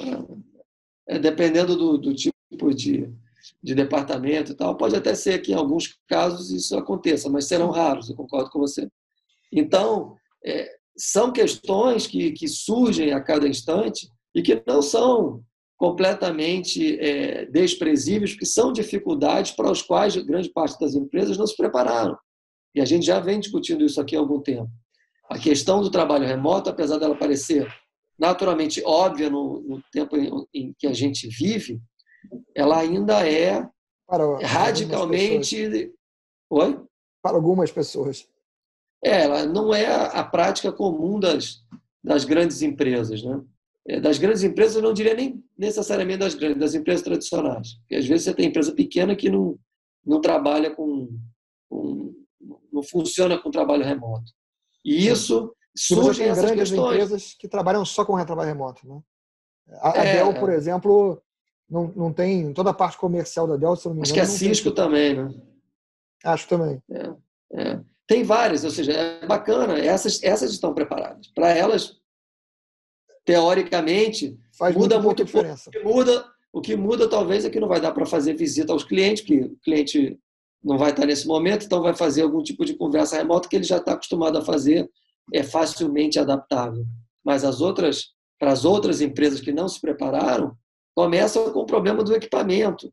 é 1.06 1.18
dependendo 1.18 1.76
do, 1.76 1.98
do 1.98 2.14
tipo 2.14 2.74
de, 2.74 3.12
de 3.62 3.74
departamento 3.74 4.52
e 4.52 4.54
tal, 4.54 4.76
pode 4.76 4.96
até 4.96 5.14
ser 5.14 5.40
que 5.40 5.52
em 5.52 5.54
alguns 5.54 5.98
casos 6.08 6.50
isso 6.50 6.76
aconteça, 6.76 7.28
mas 7.28 7.46
serão 7.46 7.70
raros, 7.70 8.08
eu 8.08 8.16
concordo 8.16 8.50
com 8.50 8.58
você. 8.58 8.88
Então, 9.52 10.16
é, 10.44 10.68
são 10.96 11.32
questões 11.32 12.06
que, 12.06 12.32
que 12.32 12.48
surgem 12.48 13.12
a 13.12 13.20
cada 13.20 13.48
instante 13.48 14.08
e 14.34 14.42
que 14.42 14.62
não 14.66 14.82
são 14.82 15.42
completamente 15.76 16.98
é, 16.98 17.46
desprezíveis, 17.46 18.32
porque 18.32 18.46
são 18.46 18.72
dificuldades 18.72 19.52
para 19.52 19.70
as 19.70 19.80
quais 19.80 20.16
grande 20.16 20.50
parte 20.50 20.78
das 20.78 20.94
empresas 20.94 21.38
não 21.38 21.46
se 21.46 21.56
prepararam. 21.56 22.18
E 22.74 22.80
a 22.80 22.84
gente 22.84 23.06
já 23.06 23.20
vem 23.20 23.38
discutindo 23.38 23.84
isso 23.84 24.00
aqui 24.00 24.16
há 24.16 24.18
algum 24.18 24.40
tempo. 24.40 24.68
A 25.30 25.38
questão 25.38 25.80
do 25.80 25.90
trabalho 25.90 26.26
remoto, 26.26 26.68
apesar 26.68 26.98
dela 26.98 27.16
parecer 27.16 27.66
naturalmente 28.18 28.82
óbvia 28.84 29.30
no, 29.30 29.60
no 29.60 29.82
tempo 29.92 30.16
em, 30.16 30.30
em, 30.52 30.74
que 30.76 30.86
a 30.86 30.92
gente 30.92 31.28
vive, 31.28 31.80
ela 32.54 32.78
ainda 32.78 33.28
é 33.28 33.68
para 34.06 34.38
radicalmente. 34.46 35.92
Oi? 36.50 36.84
Para 37.22 37.36
algumas 37.36 37.70
pessoas. 37.70 38.26
É, 39.04 39.24
ela 39.24 39.46
não 39.46 39.74
é 39.74 39.86
a 39.86 40.24
prática 40.24 40.72
comum 40.72 41.20
das, 41.20 41.62
das 42.02 42.24
grandes 42.24 42.62
empresas, 42.62 43.22
né? 43.22 43.40
É, 43.86 44.00
das 44.00 44.18
grandes 44.18 44.42
empresas, 44.42 44.76
eu 44.76 44.82
não 44.82 44.92
diria 44.92 45.14
nem 45.14 45.42
necessariamente 45.56 46.18
das 46.18 46.34
grandes, 46.34 46.58
das 46.58 46.74
empresas 46.74 47.02
tradicionais. 47.02 47.74
Porque 47.80 47.94
às 47.94 48.06
vezes 48.06 48.24
você 48.24 48.34
tem 48.34 48.48
empresa 48.48 48.72
pequena 48.74 49.16
que 49.16 49.30
não, 49.30 49.58
não 50.04 50.20
trabalha 50.20 50.70
com, 50.74 51.08
com 51.70 52.14
não 52.72 52.82
funciona 52.82 53.38
com 53.38 53.50
trabalho 53.50 53.84
remoto. 53.84 54.30
E 54.84 55.06
isso 55.08 55.54
surge 55.76 56.22
essas 56.22 56.44
grandes 56.44 56.70
questões. 56.70 56.94
empresas 56.94 57.34
que 57.38 57.48
trabalham 57.48 57.84
só 57.84 58.04
com 58.04 58.22
trabalho 58.24 58.48
remoto, 58.48 58.86
né? 58.86 59.00
A, 59.80 59.98
é, 59.98 60.14
Dell, 60.14 60.34
por 60.34 60.50
exemplo, 60.50 61.22
não, 61.70 61.92
não 61.94 62.12
tem 62.12 62.52
toda 62.52 62.70
a 62.70 62.74
parte 62.74 62.96
comercial 62.96 63.46
da 63.46 63.56
Dell, 63.56 63.76
se 63.76 63.86
não 63.86 63.94
me 63.94 64.00
engano. 64.00 64.02
Acho 64.02 64.14
que 64.14 64.20
é 64.20 64.24
Cisco 64.24 64.70
tem... 64.70 64.84
também, 64.84 65.14
né? 65.14 65.34
Acho 66.24 66.48
também. 66.48 66.82
É, 66.90 67.10
é. 67.52 67.80
Tem 68.06 68.24
várias, 68.24 68.64
ou 68.64 68.70
seja, 68.70 68.92
é 68.92 69.26
bacana, 69.26 69.78
essas, 69.78 70.22
essas 70.22 70.50
estão 70.50 70.72
preparadas. 70.72 71.26
Para 71.28 71.50
elas, 71.50 71.96
teoricamente, 73.24 74.38
Faz 74.56 74.74
muda 74.74 74.98
muito, 74.98 75.24
diferença. 75.24 75.68
O 75.68 75.72
que 75.72 75.82
muda, 75.84 76.24
o 76.52 76.60
que 76.60 76.76
muda 76.76 77.08
talvez 77.08 77.44
é 77.44 77.50
que 77.50 77.60
não 77.60 77.68
vai 77.68 77.80
dar 77.80 77.92
para 77.92 78.06
fazer 78.06 78.34
visita 78.34 78.72
aos 78.72 78.82
clientes, 78.82 79.22
porque 79.22 79.42
o 79.42 79.56
cliente 79.62 80.18
não 80.64 80.78
vai 80.78 80.90
estar 80.90 81.04
nesse 81.04 81.26
momento, 81.26 81.66
então 81.66 81.82
vai 81.82 81.94
fazer 81.94 82.22
algum 82.22 82.42
tipo 82.42 82.64
de 82.64 82.74
conversa 82.74 83.18
remota 83.18 83.48
que 83.48 83.56
ele 83.56 83.64
já 83.64 83.76
está 83.76 83.92
acostumado 83.92 84.38
a 84.38 84.42
fazer, 84.42 84.90
é 85.32 85.42
facilmente 85.42 86.18
adaptável. 86.18 86.84
Mas 87.22 87.44
as 87.44 87.60
outras, 87.60 88.14
para 88.38 88.52
as 88.52 88.64
outras 88.64 89.02
empresas 89.02 89.40
que 89.40 89.52
não 89.52 89.68
se 89.68 89.80
prepararam, 89.80 90.56
começam 90.98 91.52
com 91.52 91.60
o 91.60 91.64
problema 91.64 92.02
do 92.02 92.12
equipamento. 92.12 92.92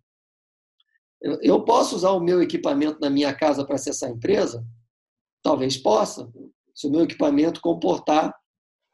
Eu 1.42 1.64
posso 1.66 1.96
usar 1.96 2.12
o 2.12 2.20
meu 2.20 2.40
equipamento 2.40 3.00
na 3.02 3.10
minha 3.10 3.34
casa 3.34 3.66
para 3.66 3.74
acessar 3.74 4.10
a 4.10 4.14
empresa? 4.14 4.64
Talvez 5.42 5.76
possa, 5.76 6.32
se 6.72 6.86
o 6.86 6.92
meu 6.92 7.02
equipamento 7.02 7.60
comportar 7.60 8.32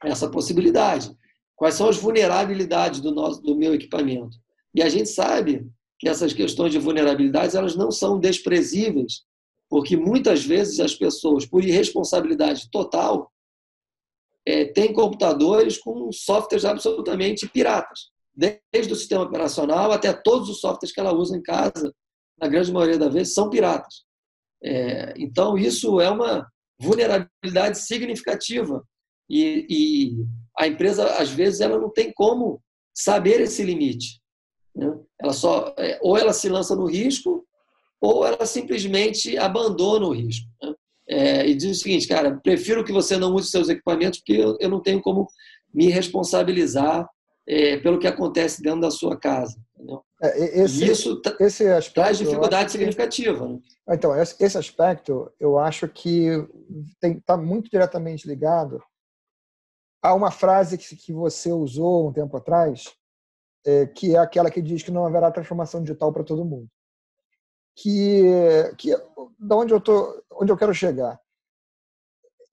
essa 0.01 0.31
possibilidade. 0.31 1.13
Quais 1.57 1.75
são 1.75 1.89
as 1.89 1.97
vulnerabilidades 1.97 3.01
do, 3.01 3.11
nosso, 3.11 3.41
do 3.41 3.53
meu 3.53 3.73
equipamento? 3.75 4.37
E 4.73 4.81
a 4.81 4.87
gente 4.87 5.09
sabe 5.09 5.69
que 5.99 6.07
essas 6.07 6.31
questões 6.31 6.71
de 6.71 6.79
vulnerabilidades 6.79 7.53
elas 7.53 7.75
não 7.75 7.91
são 7.91 8.17
desprezíveis, 8.17 9.25
porque 9.69 9.97
muitas 9.97 10.45
vezes 10.45 10.79
as 10.79 10.95
pessoas, 10.95 11.45
por 11.45 11.61
irresponsabilidade 11.61 12.71
total, 12.71 13.29
é, 14.45 14.63
têm 14.63 14.93
computadores 14.93 15.77
com 15.77 16.09
softwares 16.13 16.63
absolutamente 16.63 17.45
piratas, 17.49 18.09
desde 18.33 18.93
o 18.93 18.95
sistema 18.95 19.23
operacional 19.23 19.91
até 19.91 20.11
todos 20.13 20.49
os 20.49 20.59
softwares 20.59 20.93
que 20.93 20.99
ela 20.99 21.13
usa 21.13 21.35
em 21.37 21.41
casa, 21.41 21.93
na 22.39 22.47
grande 22.47 22.71
maioria 22.71 22.97
das 22.97 23.13
vezes, 23.13 23.33
são 23.33 23.49
piratas. 23.49 24.03
É, 24.63 25.13
então, 25.17 25.57
isso 25.57 25.99
é 25.99 26.09
uma 26.09 26.47
vulnerabilidade 26.79 27.79
significativa. 27.79 28.83
E, 29.29 29.65
e, 29.69 30.25
a 30.57 30.67
empresa, 30.67 31.05
às 31.17 31.29
vezes, 31.29 31.61
ela 31.61 31.79
não 31.79 31.89
tem 31.89 32.11
como 32.13 32.61
saber 32.93 33.41
esse 33.41 33.63
limite. 33.63 34.19
Né? 34.75 34.91
Ela 35.19 35.33
só, 35.33 35.73
é, 35.77 35.99
ou 36.01 36.17
ela 36.17 36.33
se 36.33 36.49
lança 36.49 36.75
no 36.75 36.85
risco, 36.85 37.45
ou 37.99 38.25
ela 38.25 38.45
simplesmente 38.45 39.37
abandona 39.37 40.05
o 40.07 40.13
risco. 40.13 40.47
Né? 40.61 40.73
É, 41.07 41.47
e 41.47 41.55
diz 41.55 41.77
o 41.77 41.81
seguinte, 41.81 42.07
cara, 42.07 42.39
prefiro 42.41 42.83
que 42.83 42.91
você 42.91 43.17
não 43.17 43.33
use 43.33 43.49
seus 43.49 43.69
equipamentos, 43.69 44.19
porque 44.19 44.33
eu, 44.33 44.57
eu 44.59 44.69
não 44.69 44.81
tenho 44.81 45.01
como 45.01 45.27
me 45.73 45.87
responsabilizar 45.87 47.07
é, 47.51 47.77
pelo 47.77 47.99
que 47.99 48.07
acontece 48.07 48.61
dentro 48.61 48.79
da 48.79 48.89
sua 48.89 49.19
casa. 49.19 49.59
É, 50.21 50.61
esse, 50.61 50.89
isso 50.89 51.21
esse 51.37 51.67
aspecto, 51.67 51.95
traz 51.95 52.17
dificuldade 52.17 52.71
significativa. 52.71 53.45
Que, 53.45 53.53
né? 53.53 53.59
Então, 53.89 54.15
esse 54.15 54.57
aspecto 54.57 55.29
eu 55.37 55.59
acho 55.59 55.85
que 55.89 56.27
está 57.03 57.35
muito 57.35 57.69
diretamente 57.69 58.25
ligado 58.25 58.81
a 60.01 60.13
uma 60.13 60.31
frase 60.31 60.77
que, 60.77 60.95
que 60.95 61.11
você 61.11 61.51
usou 61.51 62.07
um 62.07 62.13
tempo 62.13 62.37
atrás, 62.37 62.85
é, 63.65 63.85
que 63.85 64.15
é 64.15 64.19
aquela 64.19 64.49
que 64.49 64.61
diz 64.61 64.81
que 64.81 64.91
não 64.91 65.05
haverá 65.05 65.29
transformação 65.29 65.81
digital 65.81 66.13
para 66.13 66.23
todo 66.23 66.45
mundo. 66.45 66.69
Que, 67.75 68.23
que 68.77 68.95
da 69.37 69.57
onde 69.57 69.73
eu 69.73 69.81
tô, 69.81 70.23
onde 70.31 70.51
eu 70.51 70.57
quero 70.57 70.73
chegar. 70.73 71.19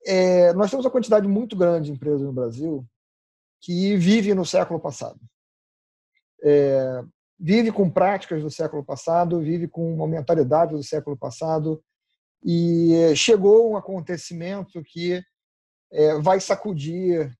É, 0.05 0.51
nós 0.53 0.69
temos 0.69 0.85
uma 0.85 0.91
quantidade 0.91 1.27
muito 1.27 1.55
grande 1.55 1.85
de 1.87 1.91
empresas 1.93 2.21
no 2.21 2.33
Brasil 2.33 2.85
que 3.61 3.95
vive 3.97 4.33
no 4.33 4.45
século 4.45 4.79
passado. 4.79 5.19
É, 6.43 7.03
vive 7.39 7.71
com 7.71 7.89
práticas 7.89 8.41
do 8.41 8.49
século 8.49 8.83
passado, 8.83 9.39
vive 9.39 9.67
com 9.67 9.93
uma 9.93 10.07
mentalidade 10.07 10.73
do 10.73 10.83
século 10.83 11.17
passado, 11.17 11.81
e 12.43 13.13
chegou 13.15 13.71
um 13.71 13.77
acontecimento 13.77 14.81
que 14.83 15.21
é, 15.91 16.19
vai 16.19 16.39
sacudir 16.39 17.31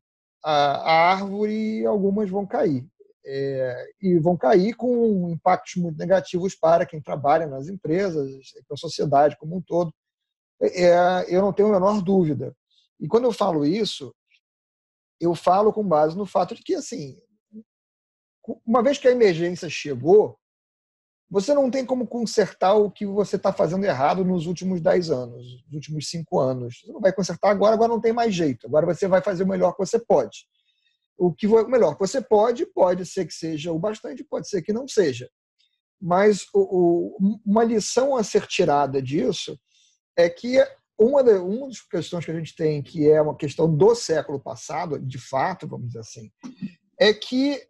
a, 0.43 0.51
a, 0.51 1.11
árvore 1.11 1.81
e 1.81 1.85
algumas 1.85 2.29
vão 2.29 2.45
cair. 2.45 2.85
É, 3.25 3.85
e 4.01 4.17
vão 4.17 4.35
cair 4.35 4.73
com 4.73 5.29
impactos 5.29 5.75
muito 5.75 5.97
negativos 5.97 6.55
para 6.55 6.85
quem 6.85 7.01
trabalha 7.01 7.45
nas 7.45 7.67
empresas, 7.67 8.29
para 8.67 8.73
a 8.73 8.77
sociedade 8.77 9.37
como 9.37 9.57
um 9.57 9.61
todo. 9.61 9.93
É, 10.61 11.25
eu 11.27 11.41
não 11.41 11.53
tenho 11.53 11.69
a 11.69 11.73
menor 11.73 12.01
dúvida. 12.01 12.55
E 12.99 13.07
quando 13.07 13.25
eu 13.25 13.31
falo 13.31 13.65
isso, 13.65 14.13
eu 15.19 15.35
falo 15.35 15.73
com 15.73 15.87
base 15.87 16.17
no 16.17 16.25
fato 16.25 16.55
de 16.55 16.63
que, 16.63 16.75
assim, 16.75 17.17
uma 18.65 18.81
vez 18.81 18.97
que 18.97 19.07
a 19.07 19.11
emergência 19.11 19.69
chegou, 19.69 20.37
você 21.29 21.53
não 21.53 21.69
tem 21.69 21.85
como 21.85 22.07
consertar 22.07 22.73
o 22.73 22.89
que 22.89 23.05
você 23.05 23.35
está 23.35 23.53
fazendo 23.53 23.85
errado 23.85 24.25
nos 24.25 24.47
últimos 24.47 24.81
10 24.81 25.11
anos, 25.11 25.63
nos 25.65 25.73
últimos 25.73 26.09
5 26.09 26.39
anos. 26.39 26.81
Você 26.83 26.91
não 26.91 26.99
vai 26.99 27.13
consertar 27.13 27.51
agora, 27.51 27.75
agora 27.75 27.89
não 27.89 28.01
tem 28.01 28.11
mais 28.11 28.33
jeito. 28.33 28.65
Agora 28.65 28.87
você 28.87 29.07
vai 29.07 29.21
fazer 29.21 29.43
o 29.43 29.47
melhor 29.47 29.73
que 29.73 29.85
você 29.85 29.99
pode. 29.99 30.47
O 31.17 31.31
que 31.31 31.45
o 31.45 31.67
melhor 31.67 31.93
que 31.93 31.99
você 31.99 32.19
pode, 32.19 32.65
pode 32.65 33.05
ser 33.05 33.27
que 33.27 33.33
seja 33.33 33.71
o 33.71 33.77
bastante, 33.77 34.23
pode 34.23 34.49
ser 34.49 34.63
que 34.63 34.73
não 34.73 34.87
seja. 34.87 35.29
Mas 36.01 36.45
o, 36.53 37.17
o, 37.19 37.39
uma 37.45 37.63
lição 37.63 38.15
a 38.15 38.23
ser 38.23 38.47
tirada 38.47 39.01
disso 39.01 39.59
é 40.17 40.29
que 40.29 40.57
uma, 40.99 41.21
uma 41.21 41.67
das 41.67 41.81
questões 41.81 42.25
que 42.25 42.31
a 42.31 42.35
gente 42.35 42.53
tem, 42.55 42.83
que 42.83 43.09
é 43.09 43.21
uma 43.21 43.35
questão 43.35 43.73
do 43.73 43.95
século 43.95 44.39
passado, 44.39 44.99
de 44.99 45.17
fato, 45.17 45.65
vamos 45.65 45.87
dizer 45.87 45.99
assim, 45.99 46.29
é 46.99 47.13
que 47.13 47.61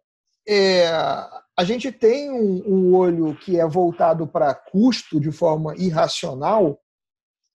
é, 0.48 0.88
a 0.88 1.64
gente 1.64 1.92
tem 1.92 2.30
um, 2.30 2.62
um, 2.66 2.94
olho 2.94 3.36
que 3.36 3.58
é 3.58 3.66
voltado 3.66 4.26
para 4.26 4.52
custo 4.52 5.20
de 5.20 5.30
forma 5.30 5.76
irracional, 5.76 6.80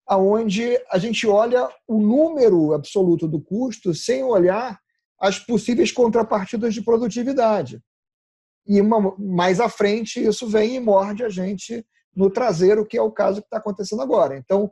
aonde 0.07 0.79
a 0.89 0.97
gente 0.97 1.27
olha 1.27 1.67
o 1.87 1.99
número 1.99 2.73
absoluto 2.73 3.27
do 3.27 3.41
custo 3.41 3.93
sem 3.93 4.23
olhar 4.23 4.79
as 5.19 5.39
possíveis 5.39 5.91
contrapartidas 5.91 6.73
de 6.73 6.81
produtividade. 6.81 7.81
E 8.65 8.79
uma, 8.79 9.13
mais 9.17 9.59
à 9.59 9.67
frente 9.67 10.23
isso 10.23 10.47
vem 10.47 10.75
e 10.75 10.79
morde 10.79 11.23
a 11.23 11.29
gente 11.29 11.85
no 12.15 12.29
traseiro, 12.29 12.85
que 12.85 12.97
é 12.97 13.01
o 13.01 13.11
caso 13.11 13.41
que 13.41 13.47
está 13.47 13.57
acontecendo 13.57 14.01
agora. 14.01 14.37
Então, 14.37 14.71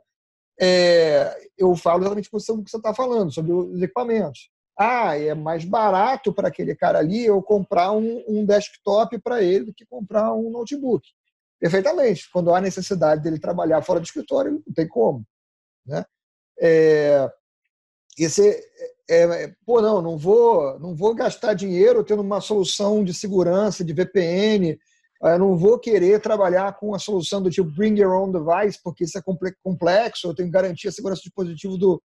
é, 0.60 1.36
eu 1.58 1.74
falo 1.76 2.02
exatamente 2.02 2.28
sobre 2.40 2.62
o 2.62 2.64
que 2.64 2.70
você 2.70 2.76
está 2.76 2.94
falando, 2.94 3.32
sobre 3.32 3.52
os 3.52 3.82
equipamentos 3.82 4.50
ah, 4.78 5.16
é 5.16 5.34
mais 5.34 5.64
barato 5.64 6.32
para 6.32 6.48
aquele 6.48 6.74
cara 6.74 6.98
ali 6.98 7.24
eu 7.24 7.40
comprar 7.42 7.92
um, 7.92 8.24
um 8.26 8.44
desktop 8.44 9.18
para 9.20 9.42
ele 9.42 9.66
do 9.66 9.74
que 9.74 9.86
comprar 9.86 10.32
um 10.34 10.50
notebook. 10.50 11.06
Perfeitamente. 11.60 12.28
Quando 12.32 12.52
há 12.52 12.60
necessidade 12.60 13.22
dele 13.22 13.38
trabalhar 13.38 13.82
fora 13.82 14.00
do 14.00 14.04
escritório, 14.04 14.62
não 14.66 14.74
tem 14.74 14.88
como. 14.88 15.24
Né? 15.86 16.04
É, 16.60 17.30
E 18.18 18.28
você, 18.28 18.60
é, 19.08 19.44
é, 19.44 19.54
pô, 19.64 19.80
não, 19.80 20.02
não 20.02 20.18
vou, 20.18 20.78
não 20.80 20.94
vou 20.94 21.14
gastar 21.14 21.54
dinheiro 21.54 22.02
tendo 22.04 22.22
uma 22.22 22.40
solução 22.40 23.04
de 23.04 23.14
segurança, 23.14 23.84
de 23.84 23.92
VPN, 23.92 24.78
eu 25.32 25.38
não 25.38 25.56
vou 25.56 25.78
querer 25.78 26.20
trabalhar 26.20 26.76
com 26.78 26.94
a 26.94 26.98
solução 26.98 27.42
do 27.42 27.50
tipo 27.50 27.70
bring 27.70 27.98
your 27.98 28.12
own 28.12 28.30
device, 28.30 28.78
porque 28.82 29.04
isso 29.04 29.18
é 29.18 29.22
complexo, 29.62 30.28
eu 30.28 30.34
tenho 30.34 30.48
que 30.48 30.52
garantir 30.52 30.88
a 30.88 30.92
segurança 30.92 31.20
do 31.20 31.24
dispositivo 31.24 31.78
do. 31.78 32.02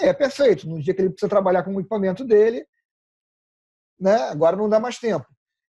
É 0.00 0.12
perfeito. 0.12 0.68
No 0.68 0.80
dia 0.80 0.92
que 0.92 1.00
ele 1.00 1.08
precisa 1.08 1.28
trabalhar 1.28 1.62
com 1.62 1.74
o 1.74 1.80
equipamento 1.80 2.22
dele, 2.22 2.66
né, 3.98 4.14
agora 4.24 4.56
não 4.56 4.68
dá 4.68 4.78
mais 4.78 4.98
tempo. 4.98 5.26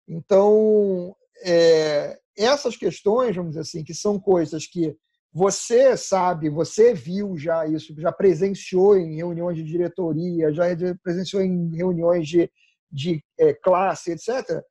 Então, 0.09 1.15
é, 1.45 2.19
essas 2.37 2.77
questões, 2.77 3.37
vamos 3.37 3.53
dizer 3.53 3.61
assim, 3.61 3.85
que 3.85 3.95
são 3.95 4.19
coisas 4.19 4.67
que 4.67 4.97
você 5.33 5.97
sabe, 5.97 6.49
você 6.49 6.95
viu 6.95 7.37
já 7.37 7.67
isso, 7.67 7.95
já 7.99 8.11
presenciou 8.11 8.97
em 8.97 9.17
reuniões 9.17 9.57
de 9.57 9.63
diretoria, 9.63 10.53
já 10.53 10.65
presenciou 11.03 11.43
em 11.43 11.77
reuniões 11.77 12.27
de, 12.27 12.51
de 12.91 13.23
é, 13.39 13.53
classe, 13.53 14.13
etc. 14.13 14.63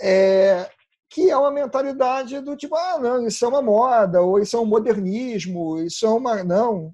É, 0.00 0.70
que 1.10 1.30
é 1.30 1.36
uma 1.36 1.50
mentalidade 1.50 2.40
do 2.40 2.56
tipo, 2.56 2.74
ah, 2.76 2.98
não, 2.98 3.26
isso 3.26 3.44
é 3.44 3.48
uma 3.48 3.62
moda, 3.62 4.20
ou 4.20 4.38
isso 4.38 4.56
é 4.56 4.60
um 4.60 4.66
modernismo, 4.66 5.80
isso 5.80 6.06
é 6.06 6.10
uma. 6.10 6.44
Não, 6.44 6.92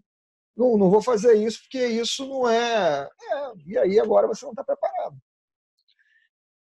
não, 0.57 0.79
não 0.79 0.90
vou 0.90 1.03
fazer 1.03 1.35
isso 1.35 1.61
porque 1.62 1.85
isso 1.87 2.27
não 2.27 2.48
é... 2.48 3.09
é 3.09 3.53
e 3.66 3.79
aí 3.79 3.98
agora 3.98 4.29
você 4.29 4.44
não 4.44 4.53
está 4.53 4.62
preparado. 4.62 5.16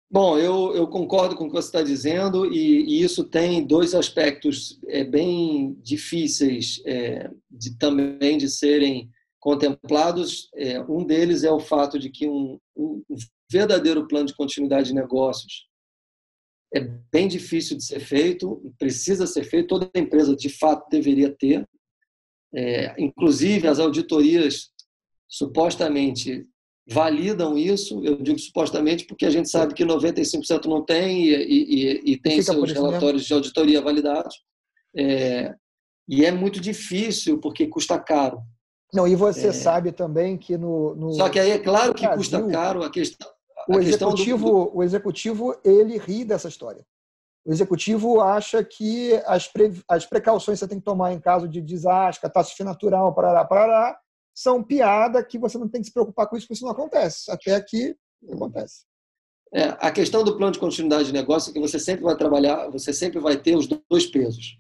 Bom, 0.09 0.37
eu, 0.37 0.75
eu, 0.75 0.87
concordo 0.87 1.35
com 1.35 1.45
o 1.45 1.47
que 1.47 1.53
você 1.53 1.67
está 1.69 1.81
dizendo, 1.81 2.45
e, 2.45 2.85
e, 2.85 3.01
isso 3.03 3.23
tem 3.23 3.65
dois 3.65 3.95
aspectos 3.95 4.79
é, 4.87 5.03
bem 5.03 5.73
difíceis 5.81 6.79
é, 6.85 7.31
de, 7.49 7.75
também 7.79 8.37
de 8.37 8.47
serem 8.47 9.09
contemplados. 9.39 10.49
É, 10.53 10.79
um 10.81 11.03
deles 11.03 11.43
é 11.43 11.51
o 11.51 11.59
fato 11.59 11.97
de 11.97 12.11
que 12.11 12.27
um, 12.27 12.59
um 12.77 13.01
verdadeiro 13.51 14.07
plano 14.07 14.27
de 14.27 14.35
continuidade 14.35 14.89
de 14.89 14.93
negócios 14.93 15.67
é 16.73 16.79
bem 17.11 17.27
difícil 17.27 17.77
de 17.77 17.85
ser 17.85 17.99
feito, 17.99 18.73
precisa 18.79 19.27
ser 19.27 19.43
feito, 19.43 19.67
toda 19.67 19.91
empresa 19.95 20.35
de 20.35 20.49
fato 20.49 20.89
deveria 20.89 21.29
ter. 21.29 21.67
É, 22.53 22.95
inclusive, 22.97 23.67
as 23.67 23.79
auditorias 23.79 24.71
supostamente 25.27 26.45
validam 26.87 27.57
isso, 27.57 28.03
eu 28.03 28.17
digo 28.17 28.37
supostamente 28.39 29.05
porque 29.05 29.25
a 29.25 29.29
gente 29.29 29.49
sabe 29.49 29.73
que 29.73 29.85
95% 29.85 30.65
não 30.65 30.83
tem 30.83 31.25
e, 31.25 31.33
e, 31.33 32.13
e 32.13 32.17
tem 32.17 32.41
seus 32.41 32.71
relatórios 32.71 33.21
mesmo. 33.21 33.27
de 33.27 33.33
auditoria 33.33 33.81
validados. 33.81 34.35
É, 34.95 35.53
e 36.07 36.25
é 36.25 36.31
muito 36.31 36.59
difícil 36.59 37.39
porque 37.39 37.67
custa 37.67 37.97
caro. 37.97 38.41
Não, 38.93 39.07
e 39.07 39.15
você 39.15 39.47
é... 39.47 39.53
sabe 39.53 39.91
também 39.91 40.37
que 40.37 40.57
no, 40.57 40.95
no, 40.95 41.13
Só 41.13 41.29
que 41.29 41.39
aí 41.39 41.51
é 41.51 41.59
claro 41.59 41.93
que 41.93 42.07
custa 42.09 42.45
caro 42.47 42.83
a 42.83 42.91
questão 42.91 43.32
o 43.67 43.79
executivo, 43.79 44.47
do... 44.47 44.77
o 44.77 44.83
executivo 44.83 45.59
ele 45.63 45.97
ri 45.97 46.23
dessa 46.23 46.47
história. 46.47 46.85
O 47.45 47.51
executivo 47.51 48.21
acha 48.21 48.63
que 48.63 49.13
as, 49.25 49.47
pre, 49.47 49.73
as 49.87 50.05
precauções 50.05 50.59
que 50.59 50.65
você 50.65 50.69
tem 50.69 50.79
que 50.79 50.85
tomar 50.85 51.11
em 51.11 51.19
caso 51.19 51.47
de 51.47 51.61
desastre, 51.61 52.21
catástrofe 52.21 52.63
natural, 52.63 53.13
parará, 53.13 53.43
parará, 53.43 53.99
são 54.33 54.63
piada 54.63 55.23
que 55.23 55.37
você 55.37 55.57
não 55.57 55.67
tem 55.67 55.81
que 55.81 55.87
se 55.87 55.93
preocupar 55.93 56.27
com 56.27 56.37
isso, 56.37 56.45
porque 56.45 56.55
isso 56.55 56.65
não 56.65 56.71
acontece. 56.71 57.29
Até 57.29 57.53
aqui 57.53 57.95
acontece. 58.31 58.85
É, 59.53 59.65
a 59.79 59.91
questão 59.91 60.23
do 60.23 60.35
plano 60.35 60.53
de 60.53 60.59
continuidade 60.59 61.05
de 61.05 61.13
negócio 61.13 61.51
é 61.51 61.53
que 61.53 61.59
você 61.59 61.77
sempre 61.77 62.03
vai 62.03 62.17
trabalhar, 62.17 62.69
você 62.69 62.91
sempre 62.91 63.19
vai 63.19 63.37
ter 63.37 63.55
os 63.55 63.67
dois 63.67 64.07
pesos. 64.07 64.57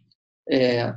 É, 0.47 0.93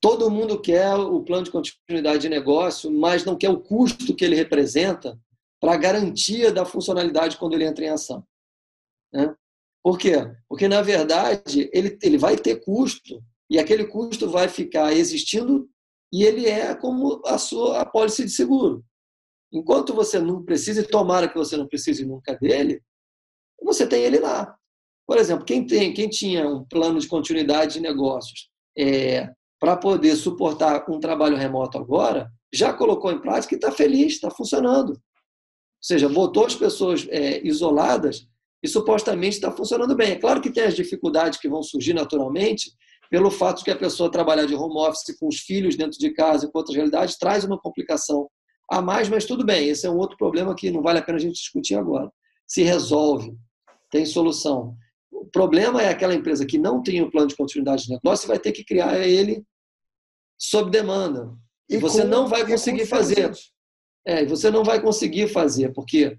todo 0.00 0.30
mundo 0.30 0.60
quer 0.60 0.94
o 0.96 1.22
plano 1.22 1.44
de 1.44 1.50
continuidade 1.50 2.22
de 2.22 2.28
negócio, 2.28 2.90
mas 2.90 3.24
não 3.24 3.36
quer 3.36 3.48
o 3.48 3.60
custo 3.60 4.14
que 4.14 4.24
ele 4.24 4.36
representa 4.36 5.18
para 5.66 5.76
garantia 5.76 6.52
da 6.52 6.64
funcionalidade 6.64 7.36
quando 7.36 7.54
ele 7.54 7.64
entra 7.64 7.84
em 7.84 7.88
ação. 7.88 8.24
Né? 9.12 9.34
Por 9.82 9.98
quê? 9.98 10.12
Porque, 10.48 10.68
na 10.68 10.80
verdade, 10.80 11.68
ele, 11.72 11.98
ele 12.00 12.16
vai 12.16 12.36
ter 12.36 12.64
custo 12.64 13.20
e 13.50 13.58
aquele 13.58 13.84
custo 13.84 14.30
vai 14.30 14.46
ficar 14.46 14.92
existindo 14.92 15.68
e 16.12 16.22
ele 16.22 16.46
é 16.46 16.72
como 16.72 17.20
a 17.26 17.36
sua 17.36 17.80
apólice 17.80 18.22
de 18.22 18.30
seguro. 18.30 18.84
Enquanto 19.52 19.92
você 19.92 20.20
não 20.20 20.44
precisa, 20.44 20.82
e 20.82 20.86
tomara 20.86 21.28
que 21.28 21.34
você 21.34 21.56
não 21.56 21.66
precise 21.66 22.06
nunca 22.06 22.36
dele, 22.36 22.80
você 23.60 23.88
tem 23.88 24.04
ele 24.04 24.20
lá. 24.20 24.56
Por 25.04 25.18
exemplo, 25.18 25.44
quem, 25.44 25.66
tem, 25.66 25.92
quem 25.92 26.08
tinha 26.08 26.48
um 26.48 26.64
plano 26.64 27.00
de 27.00 27.08
continuidade 27.08 27.74
de 27.74 27.80
negócios 27.80 28.48
é, 28.78 29.32
para 29.58 29.76
poder 29.76 30.14
suportar 30.14 30.88
um 30.88 31.00
trabalho 31.00 31.36
remoto 31.36 31.76
agora, 31.76 32.30
já 32.54 32.72
colocou 32.72 33.10
em 33.10 33.20
prática 33.20 33.52
e 33.52 33.58
está 33.58 33.72
feliz, 33.72 34.12
está 34.12 34.30
funcionando 34.30 34.96
seja, 35.86 36.08
botou 36.08 36.44
as 36.46 36.54
pessoas 36.56 37.06
é, 37.10 37.46
isoladas 37.46 38.26
e 38.60 38.66
supostamente 38.66 39.36
está 39.36 39.52
funcionando 39.52 39.94
bem. 39.94 40.12
É 40.12 40.16
claro 40.16 40.40
que 40.40 40.50
tem 40.50 40.64
as 40.64 40.74
dificuldades 40.74 41.38
que 41.38 41.48
vão 41.48 41.62
surgir 41.62 41.94
naturalmente 41.94 42.72
pelo 43.08 43.30
fato 43.30 43.58
de 43.58 43.64
que 43.64 43.70
a 43.70 43.76
pessoa 43.76 44.10
trabalhar 44.10 44.46
de 44.46 44.54
home 44.56 44.80
office 44.80 45.16
com 45.16 45.28
os 45.28 45.36
filhos 45.36 45.76
dentro 45.76 45.96
de 45.96 46.10
casa 46.10 46.44
e 46.44 46.50
com 46.50 46.58
outras 46.58 46.74
realidades 46.74 47.16
traz 47.16 47.44
uma 47.44 47.56
complicação 47.56 48.28
a 48.68 48.82
mais, 48.82 49.08
mas 49.08 49.24
tudo 49.24 49.46
bem. 49.46 49.68
Esse 49.68 49.86
é 49.86 49.90
um 49.90 49.96
outro 49.96 50.16
problema 50.16 50.56
que 50.56 50.72
não 50.72 50.82
vale 50.82 50.98
a 50.98 51.02
pena 51.02 51.18
a 51.18 51.20
gente 51.20 51.36
discutir 51.36 51.76
agora. 51.76 52.10
Se 52.48 52.64
resolve, 52.64 53.32
tem 53.92 54.04
solução. 54.04 54.74
O 55.12 55.26
problema 55.26 55.80
é 55.80 55.88
aquela 55.88 56.14
empresa 56.14 56.44
que 56.44 56.58
não 56.58 56.82
tem 56.82 57.00
o 57.00 57.06
um 57.06 57.10
plano 57.10 57.28
de 57.28 57.36
continuidade 57.36 57.84
de 57.84 57.90
negócio 57.90 58.26
e 58.26 58.28
vai 58.28 58.40
ter 58.40 58.50
que 58.50 58.64
criar 58.64 58.98
ele 59.06 59.44
sob 60.36 60.68
demanda. 60.68 61.32
E, 61.70 61.76
e 61.76 61.78
você 61.78 62.02
não 62.02 62.26
vai 62.26 62.44
conseguir 62.44 62.86
fazer. 62.86 63.30
É, 64.06 64.24
você 64.24 64.50
não 64.50 64.62
vai 64.62 64.80
conseguir 64.80 65.28
fazer, 65.28 65.72
porque 65.72 66.16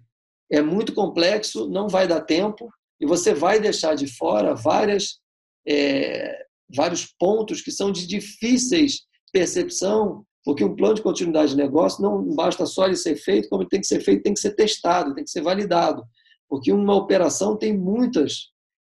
é 0.52 0.62
muito 0.62 0.94
complexo, 0.94 1.70
não 1.70 1.88
vai 1.88 2.08
dar 2.08 2.22
tempo, 2.22 2.70
e 3.00 3.06
você 3.06 3.34
vai 3.34 3.60
deixar 3.60 3.96
de 3.96 4.08
fora 4.08 4.54
várias, 4.54 5.20
é, 5.68 6.46
vários 6.76 7.06
pontos 7.20 7.62
que 7.62 7.72
são 7.72 7.92
de 7.92 8.06
difíceis 8.08 9.06
percepção, 9.32 10.26
porque 10.44 10.64
um 10.64 10.76
plano 10.76 10.96
de 10.96 11.02
continuidade 11.02 11.52
de 11.52 11.58
negócio 11.58 12.02
não 12.02 12.24
basta 12.34 12.66
só 12.66 12.86
ele 12.86 12.96
ser 12.96 13.16
feito, 13.18 13.50
como 13.50 13.64
ele 13.64 13.70
tem 13.70 13.82
que 13.82 13.88
ser 13.88 14.00
feito, 14.00 14.24
tem 14.24 14.34
que 14.34 14.40
ser 14.40 14.56
testado, 14.56 15.14
tem 15.14 15.24
que 15.24 15.30
ser 15.30 15.42
validado, 15.42 16.04
porque 16.50 16.72
uma 16.72 16.96
operação 16.96 17.58
tem 17.58 17.78
muitas 17.78 18.52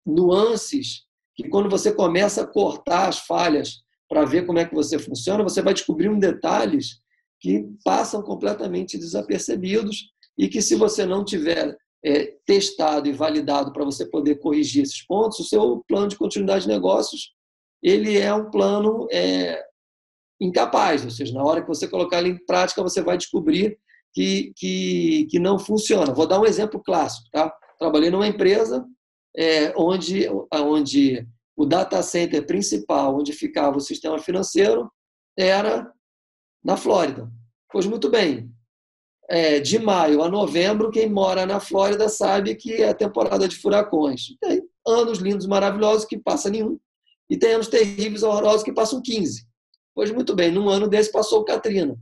nuances 0.05 1.03
que 1.35 1.47
quando 1.49 1.69
você 1.69 1.91
começa 1.91 2.43
a 2.43 2.47
cortar 2.47 3.07
as 3.07 3.19
falhas 3.19 3.81
para 4.07 4.25
ver 4.25 4.45
como 4.45 4.59
é 4.59 4.65
que 4.65 4.75
você 4.75 4.97
funciona, 4.99 5.43
você 5.43 5.61
vai 5.61 5.73
descobrindo 5.73 6.19
detalhes 6.19 6.99
que 7.39 7.65
passam 7.83 8.21
completamente 8.21 8.97
desapercebidos 8.97 10.11
e 10.37 10.47
que, 10.47 10.61
se 10.61 10.75
você 10.75 11.05
não 11.05 11.23
tiver 11.23 11.77
é, 12.03 12.33
testado 12.45 13.07
e 13.07 13.13
validado 13.13 13.71
para 13.73 13.85
você 13.85 14.05
poder 14.05 14.35
corrigir 14.39 14.83
esses 14.83 15.05
pontos, 15.05 15.39
o 15.39 15.43
seu 15.43 15.83
plano 15.87 16.07
de 16.07 16.17
continuidade 16.17 16.63
de 16.63 16.69
negócios 16.69 17.33
ele 17.81 18.17
é 18.17 18.33
um 18.33 18.49
plano 18.49 19.07
é, 19.11 19.63
incapaz, 20.39 21.03
ou 21.03 21.11
seja, 21.11 21.33
na 21.33 21.43
hora 21.43 21.61
que 21.61 21.67
você 21.67 21.87
colocar 21.87 22.19
ele 22.19 22.29
em 22.29 22.45
prática, 22.45 22.83
você 22.83 23.01
vai 23.01 23.17
descobrir 23.17 23.77
que, 24.13 24.53
que, 24.55 25.27
que 25.29 25.39
não 25.39 25.57
funciona. 25.57 26.13
Vou 26.13 26.27
dar 26.27 26.39
um 26.39 26.45
exemplo 26.45 26.81
clássico. 26.81 27.29
Tá? 27.31 27.53
Trabalhei 27.77 28.09
numa 28.09 28.27
empresa 28.27 28.85
é, 29.35 29.73
onde, 29.77 30.27
onde 30.51 31.27
o 31.55 31.65
data 31.65 32.01
center 32.01 32.45
principal, 32.45 33.17
onde 33.17 33.33
ficava 33.33 33.77
o 33.77 33.81
sistema 33.81 34.17
financeiro, 34.19 34.91
era 35.37 35.89
na 36.63 36.77
Flórida. 36.77 37.29
Pois 37.71 37.85
muito 37.85 38.09
bem. 38.09 38.51
É, 39.29 39.59
de 39.59 39.77
maio 39.77 40.23
a 40.23 40.29
novembro, 40.29 40.89
quem 40.89 41.07
mora 41.07 41.45
na 41.45 41.59
Flórida 41.59 42.09
sabe 42.09 42.55
que 42.55 42.73
é 42.73 42.89
a 42.89 42.95
temporada 42.95 43.47
de 43.47 43.57
furacões. 43.57 44.35
Tem 44.41 44.63
anos 44.87 45.19
lindos, 45.19 45.45
maravilhosos 45.45 46.05
que 46.05 46.17
passa 46.17 46.49
nenhum, 46.49 46.79
e 47.29 47.37
tem 47.37 47.53
anos 47.53 47.67
terríveis, 47.67 48.23
horrorosos 48.23 48.63
que 48.63 48.73
passam 48.73 49.01
15. 49.01 49.47
Pois 49.93 50.09
muito 50.11 50.35
bem, 50.35 50.51
num 50.51 50.67
ano 50.67 50.87
desse 50.87 51.11
passou 51.11 51.41
o 51.41 51.45
Katrina. 51.45 51.95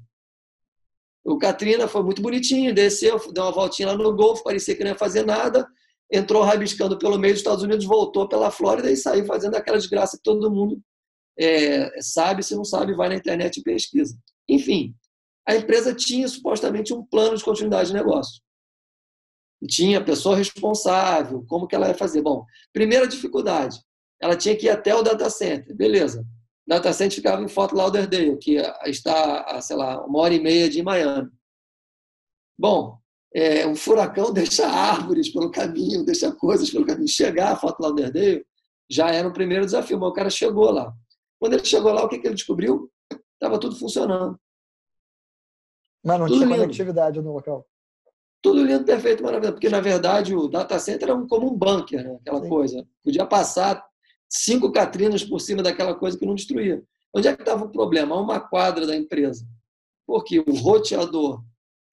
O 1.25 1.37
Katrina 1.37 1.87
foi 1.89 2.01
muito 2.03 2.21
bonitinho, 2.21 2.73
desceu, 2.73 3.19
deu 3.33 3.43
uma 3.43 3.51
voltinha 3.51 3.89
lá 3.89 3.97
no 3.97 4.15
Golfo, 4.15 4.43
parecia 4.43 4.75
que 4.75 4.83
não 4.83 4.91
ia 4.91 4.97
fazer 4.97 5.25
nada, 5.25 5.67
entrou 6.09 6.41
rabiscando 6.43 6.97
pelo 6.97 7.17
meio 7.19 7.33
dos 7.33 7.41
Estados 7.41 7.63
Unidos, 7.63 7.85
voltou 7.85 8.29
pela 8.29 8.49
Flórida 8.49 8.89
e 8.89 8.95
saiu 8.95 9.25
fazendo 9.25 9.55
aquela 9.55 9.77
desgraça 9.77 10.15
que 10.15 10.23
todo 10.23 10.49
mundo 10.49 10.81
é, 11.37 12.01
sabe, 12.01 12.43
se 12.43 12.55
não 12.55 12.63
sabe, 12.63 12.93
vai 12.93 13.09
na 13.09 13.15
internet 13.15 13.57
e 13.57 13.63
pesquisa. 13.63 14.17
Enfim, 14.49 14.95
a 15.47 15.55
empresa 15.55 15.93
tinha 15.93 16.27
supostamente 16.27 16.93
um 16.93 17.03
plano 17.03 17.37
de 17.37 17.43
continuidade 17.43 17.89
de 17.89 17.95
negócio. 17.95 18.41
Tinha 19.67 20.03
pessoa 20.03 20.35
responsável, 20.35 21.43
como 21.47 21.67
que 21.67 21.75
ela 21.75 21.87
ia 21.87 21.95
fazer? 21.95 22.21
Bom, 22.21 22.45
primeira 22.71 23.07
dificuldade, 23.07 23.79
ela 24.21 24.35
tinha 24.35 24.55
que 24.55 24.67
ir 24.67 24.69
até 24.69 24.93
o 24.93 25.01
data 25.01 25.29
center. 25.29 25.75
Beleza. 25.75 26.21
O 26.21 26.69
data 26.69 26.91
center 26.93 27.15
ficava 27.15 27.41
em 27.41 27.47
Fort 27.47 27.71
Lauderdale, 27.71 28.37
que 28.37 28.57
está 28.85 29.41
a, 29.41 29.61
sei 29.61 29.75
lá, 29.75 30.05
uma 30.05 30.19
hora 30.19 30.33
e 30.33 30.39
meia 30.39 30.69
de 30.69 30.83
Miami. 30.83 31.29
Bom, 32.59 32.99
é, 33.33 33.65
um 33.67 33.75
furacão 33.75 34.31
deixa 34.33 34.67
árvores 34.67 35.29
pelo 35.29 35.51
caminho, 35.51 36.05
deixa 36.05 36.31
coisas 36.31 36.69
pelo 36.69 36.85
caminho. 36.85 37.07
Chegar 37.07 37.53
a 37.53 37.55
Fort 37.55 37.79
Lauderdale 37.79 38.45
já 38.89 39.09
era 39.11 39.27
o 39.27 39.33
primeiro 39.33 39.65
desafio, 39.65 39.99
mas 39.99 40.09
o 40.09 40.13
cara 40.13 40.29
chegou 40.29 40.71
lá. 40.71 40.93
Quando 41.39 41.53
ele 41.53 41.65
chegou 41.65 41.91
lá, 41.91 42.03
o 42.03 42.09
que, 42.09 42.19
que 42.19 42.27
ele 42.27 42.35
descobriu? 42.35 42.91
Estava 43.37 43.59
tudo 43.59 43.75
funcionando. 43.75 44.39
Mas 46.03 46.19
não 46.19 46.25
Tudo 46.25 46.37
tinha 46.37 46.47
lindo. 46.47 46.61
conectividade 46.61 47.21
no 47.21 47.33
local. 47.33 47.67
Tudo 48.41 48.63
lindo, 48.63 48.83
perfeito, 48.83 49.23
maravilhoso. 49.23 49.53
Porque, 49.53 49.69
na 49.69 49.79
verdade, 49.79 50.35
o 50.35 50.47
data 50.47 50.79
center 50.79 51.09
era 51.09 51.27
como 51.27 51.51
um 51.51 51.57
bunker, 51.57 52.03
né? 52.03 52.17
aquela 52.21 52.41
Sim. 52.41 52.49
coisa. 52.49 52.87
Podia 53.03 53.25
passar 53.25 53.85
cinco 54.29 54.71
catrinas 54.71 55.23
por 55.23 55.39
cima 55.39 55.61
daquela 55.61 55.93
coisa 55.95 56.17
que 56.17 56.25
não 56.25 56.35
destruía. 56.35 56.83
Onde 57.13 57.27
é 57.27 57.35
que 57.35 57.41
estava 57.41 57.65
o 57.65 57.71
problema? 57.71 58.15
Uma 58.15 58.39
quadra 58.39 58.87
da 58.87 58.95
empresa. 58.95 59.45
Porque 60.05 60.39
o 60.39 60.53
roteador 60.55 61.43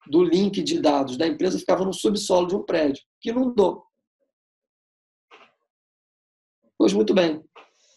do 0.06 0.22
link 0.22 0.62
de 0.62 0.80
dados 0.80 1.16
da 1.16 1.26
empresa 1.26 1.58
ficava 1.58 1.84
no 1.84 1.92
subsolo 1.92 2.46
de 2.46 2.54
um 2.54 2.62
prédio, 2.62 3.02
que 3.20 3.30
inundou. 3.30 3.84
Pois 6.78 6.92
muito 6.92 7.14
bem. 7.14 7.42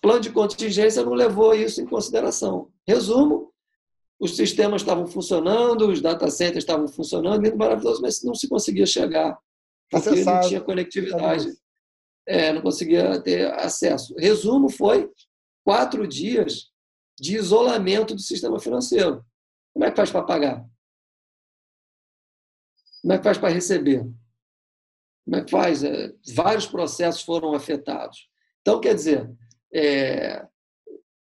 Plano 0.07 0.21
de 0.21 0.31
contingência 0.31 1.03
não 1.03 1.13
levou 1.13 1.53
isso 1.53 1.81
em 1.81 1.85
consideração. 1.85 2.71
Resumo, 2.87 3.53
os 4.17 4.37
sistemas 4.37 4.81
estavam 4.81 5.05
funcionando, 5.05 5.89
os 5.89 5.99
data 5.99 6.29
centers 6.29 6.63
estavam 6.63 6.87
funcionando, 6.87 7.43
lindo, 7.43 7.57
maravilhoso, 7.57 8.01
mas 8.01 8.23
não 8.23 8.33
se 8.33 8.47
conseguia 8.47 8.85
chegar, 8.85 9.37
porque 9.91 10.07
Acessado. 10.07 10.41
não 10.43 10.47
tinha 10.47 10.61
conectividade, 10.61 11.51
é, 12.25 12.53
não 12.53 12.61
conseguia 12.61 13.21
ter 13.21 13.53
acesso. 13.55 14.15
Resumo 14.17 14.69
foi 14.69 15.11
quatro 15.65 16.07
dias 16.07 16.71
de 17.19 17.35
isolamento 17.35 18.15
do 18.15 18.21
sistema 18.21 18.61
financeiro. 18.61 19.25
Como 19.73 19.83
é 19.83 19.91
que 19.91 19.97
faz 19.97 20.09
para 20.09 20.23
pagar? 20.23 20.65
Como 23.01 23.11
é 23.11 23.17
que 23.17 23.25
faz 23.25 23.37
para 23.37 23.53
receber? 23.53 24.09
Como 25.25 25.35
é 25.35 25.43
que 25.43 25.51
faz? 25.51 25.83
É, 25.83 26.13
vários 26.33 26.65
processos 26.65 27.23
foram 27.23 27.53
afetados. 27.53 28.29
Então, 28.61 28.79
quer 28.79 28.95
dizer, 28.95 29.29
é, 29.77 30.45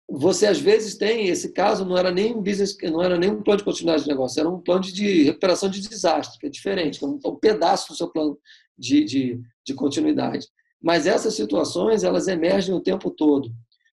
você 0.09 0.47
às 0.47 0.59
vezes 0.59 0.97
tem 0.97 1.29
esse 1.29 1.53
caso 1.53 1.85
não 1.85 1.97
era 1.97 2.11
nem 2.11 2.35
um 2.35 2.43
business 2.43 2.77
não 2.83 3.03
era 3.03 3.19
nem 3.19 3.31
um 3.31 3.43
plano 3.43 3.59
de 3.59 3.65
continuidade 3.65 4.05
de 4.05 4.09
negócio 4.09 4.41
era 4.41 4.49
um 4.49 4.61
plano 4.61 4.81
de 4.81 5.25
recuperação 5.25 5.69
de 5.69 5.81
desastre 5.81 6.39
que 6.39 6.47
é 6.47 6.51
diferente 6.51 6.99
que 6.99 7.05
é 7.05 7.09
um, 7.09 7.21
um 7.27 7.37
pedaço 7.37 7.89
do 7.89 7.97
seu 7.97 8.09
plano 8.09 8.39
de, 8.79 9.05
de, 9.05 9.41
de, 9.67 9.75
continuidade. 9.75 10.47
Mas 10.81 11.07
essas 11.07 11.35
situações 11.35 12.05
elas 12.05 12.29
emergem 12.29 12.75
o 12.75 12.81
tempo 12.81 13.11
todo. 13.11 13.51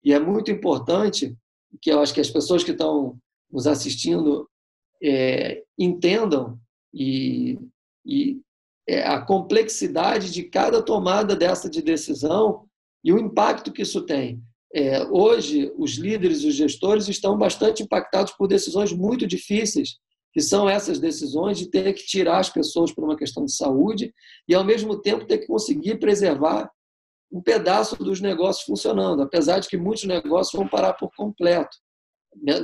E 0.03 0.11
é 0.11 0.19
muito 0.19 0.49
importante 0.49 1.37
que 1.79 1.91
eu 1.91 1.99
acho 1.99 2.13
que 2.13 2.19
as 2.19 2.29
pessoas 2.29 2.63
que 2.63 2.71
estão 2.71 3.17
nos 3.51 3.67
assistindo 3.67 4.49
é, 5.01 5.63
entendam 5.77 6.59
e, 6.93 7.59
e 8.05 8.41
é, 8.87 9.03
a 9.03 9.21
complexidade 9.21 10.31
de 10.31 10.43
cada 10.43 10.81
tomada 10.81 11.35
dessa 11.35 11.69
de 11.69 11.81
decisão 11.81 12.65
e 13.03 13.11
o 13.11 13.19
impacto 13.19 13.71
que 13.71 13.81
isso 13.81 14.01
tem 14.05 14.41
é, 14.73 15.03
hoje, 15.07 15.71
os 15.77 15.95
líderes 15.95 16.41
e 16.41 16.47
os 16.47 16.55
gestores 16.55 17.09
estão 17.09 17.37
bastante 17.37 17.83
impactados 17.83 18.31
por 18.33 18.47
decisões 18.47 18.93
muito 18.93 19.27
difíceis, 19.27 19.97
que 20.33 20.39
são 20.39 20.69
essas 20.69 20.97
decisões 20.97 21.57
de 21.57 21.69
ter 21.69 21.91
que 21.93 22.05
tirar 22.05 22.39
as 22.39 22.49
pessoas 22.49 22.91
por 22.91 23.03
uma 23.03 23.17
questão 23.17 23.43
de 23.43 23.53
saúde 23.53 24.13
e, 24.47 24.55
ao 24.55 24.63
mesmo 24.63 25.01
tempo, 25.01 25.27
ter 25.27 25.39
que 25.39 25.47
conseguir 25.47 25.99
preservar 25.99 26.71
um 27.29 27.41
pedaço 27.41 27.97
dos 27.97 28.21
negócios 28.21 28.65
funcionando, 28.65 29.21
apesar 29.21 29.59
de 29.59 29.67
que 29.67 29.77
muitos 29.77 30.05
negócios 30.05 30.57
vão 30.57 30.67
parar 30.67 30.93
por 30.93 31.11
completo. 31.15 31.75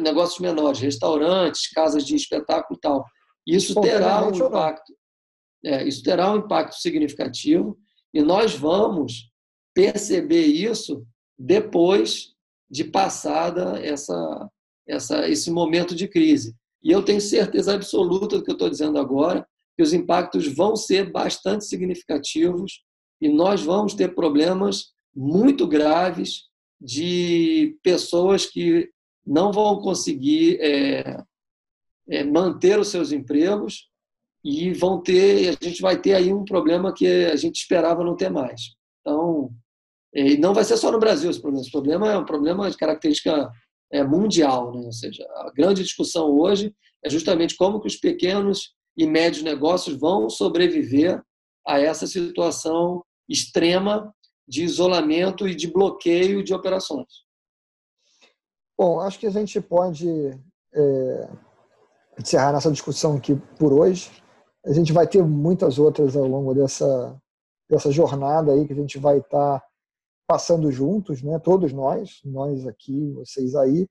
Negócios 0.01 0.39
menores, 0.39 0.79
restaurantes, 0.79 1.69
casas 1.71 2.05
de 2.05 2.15
espetáculo 2.15 2.77
e 2.77 2.79
tal. 2.79 3.05
Isso 3.45 3.79
terá 3.81 4.25
um 4.25 4.33
impacto. 4.33 4.93
É, 5.65 5.85
isso 5.85 6.01
terá 6.03 6.31
um 6.31 6.37
impacto 6.37 6.75
significativo 6.75 7.77
e 8.13 8.21
nós 8.21 8.55
vamos 8.55 9.29
perceber 9.77 10.47
isso 10.47 11.05
depois 11.37 12.33
de 12.67 12.83
passada 12.83 13.79
essa, 13.79 14.49
essa, 14.87 15.29
esse 15.29 15.51
momento 15.51 15.93
de 15.93 16.07
crise. 16.07 16.55
E 16.83 16.91
eu 16.91 17.03
tenho 17.03 17.21
certeza 17.21 17.75
absoluta 17.75 18.37
do 18.37 18.43
que 18.43 18.49
eu 18.49 18.53
estou 18.53 18.71
dizendo 18.71 18.97
agora, 18.97 19.47
que 19.75 19.83
os 19.83 19.93
impactos 19.93 20.47
vão 20.47 20.75
ser 20.75 21.11
bastante 21.11 21.65
significativos 21.65 22.81
e 23.21 23.29
nós 23.29 23.61
vamos 23.61 23.93
ter 23.93 24.15
problemas 24.15 24.93
muito 25.15 25.67
graves 25.67 26.45
de 26.81 27.77
pessoas 27.83 28.47
que 28.47 28.89
não 29.23 29.51
vão 29.51 29.79
conseguir 29.79 30.57
é, 30.59 31.23
é, 32.09 32.23
manter 32.23 32.79
os 32.79 32.87
seus 32.87 33.11
empregos 33.11 33.91
e 34.43 34.73
vão 34.73 34.99
ter, 35.03 35.49
a 35.49 35.63
gente 35.63 35.83
vai 35.83 36.01
ter 36.01 36.15
aí 36.15 36.33
um 36.33 36.43
problema 36.43 36.91
que 36.91 37.05
a 37.25 37.35
gente 37.35 37.57
esperava 37.57 38.03
não 38.03 38.15
ter 38.15 38.31
mais. 38.31 38.75
Então, 39.01 39.51
e 40.13 40.37
não 40.37 40.53
vai 40.53 40.63
ser 40.63 40.77
só 40.77 40.91
no 40.91 40.99
Brasil 40.99 41.29
esse 41.29 41.41
problema. 41.41 41.61
Esse 41.61 41.71
problema 41.71 42.11
é 42.11 42.17
um 42.17 42.25
problema 42.25 42.69
de 42.69 42.77
característica 42.77 43.49
é, 43.91 44.03
mundial. 44.03 44.73
Né? 44.73 44.85
Ou 44.85 44.91
seja, 44.91 45.23
a 45.35 45.51
grande 45.55 45.83
discussão 45.83 46.31
hoje 46.31 46.73
é 47.03 47.09
justamente 47.09 47.55
como 47.55 47.79
que 47.79 47.87
os 47.87 47.95
pequenos 47.95 48.73
e 48.97 49.05
médios 49.05 49.43
negócios 49.43 49.97
vão 49.97 50.29
sobreviver 50.29 51.21
a 51.65 51.79
essa 51.79 52.07
situação 52.07 53.03
extrema 53.29 54.13
de 54.47 54.63
isolamento 54.63 55.47
e 55.47 55.53
de 55.53 55.67
bloqueio 55.67 56.43
de 56.43 56.53
operações. 56.53 57.27
Bom, 58.77 58.99
acho 59.01 59.19
que 59.19 59.27
a 59.27 59.31
gente 59.31 59.59
pode 59.59 60.07
é, 60.73 61.29
encerrar 62.19 62.53
nossa 62.53 62.71
discussão 62.71 63.17
aqui 63.17 63.35
por 63.59 63.73
hoje. 63.73 64.09
A 64.65 64.71
gente 64.71 64.93
vai 64.93 65.07
ter 65.07 65.23
muitas 65.23 65.77
outras 65.77 66.15
ao 66.15 66.25
longo 66.25 66.53
dessa, 66.53 67.19
dessa 67.69 67.91
jornada 67.91 68.53
aí 68.53 68.65
que 68.65 68.73
a 68.73 68.75
gente 68.75 68.97
vai 68.97 69.17
estar 69.17 69.59
tá 69.59 69.66
passando 70.27 70.69
juntos, 70.71 71.23
né? 71.23 71.39
todos 71.39 71.71
nós, 71.71 72.19
nós 72.25 72.67
aqui, 72.67 73.11
vocês 73.13 73.55
aí. 73.55 73.87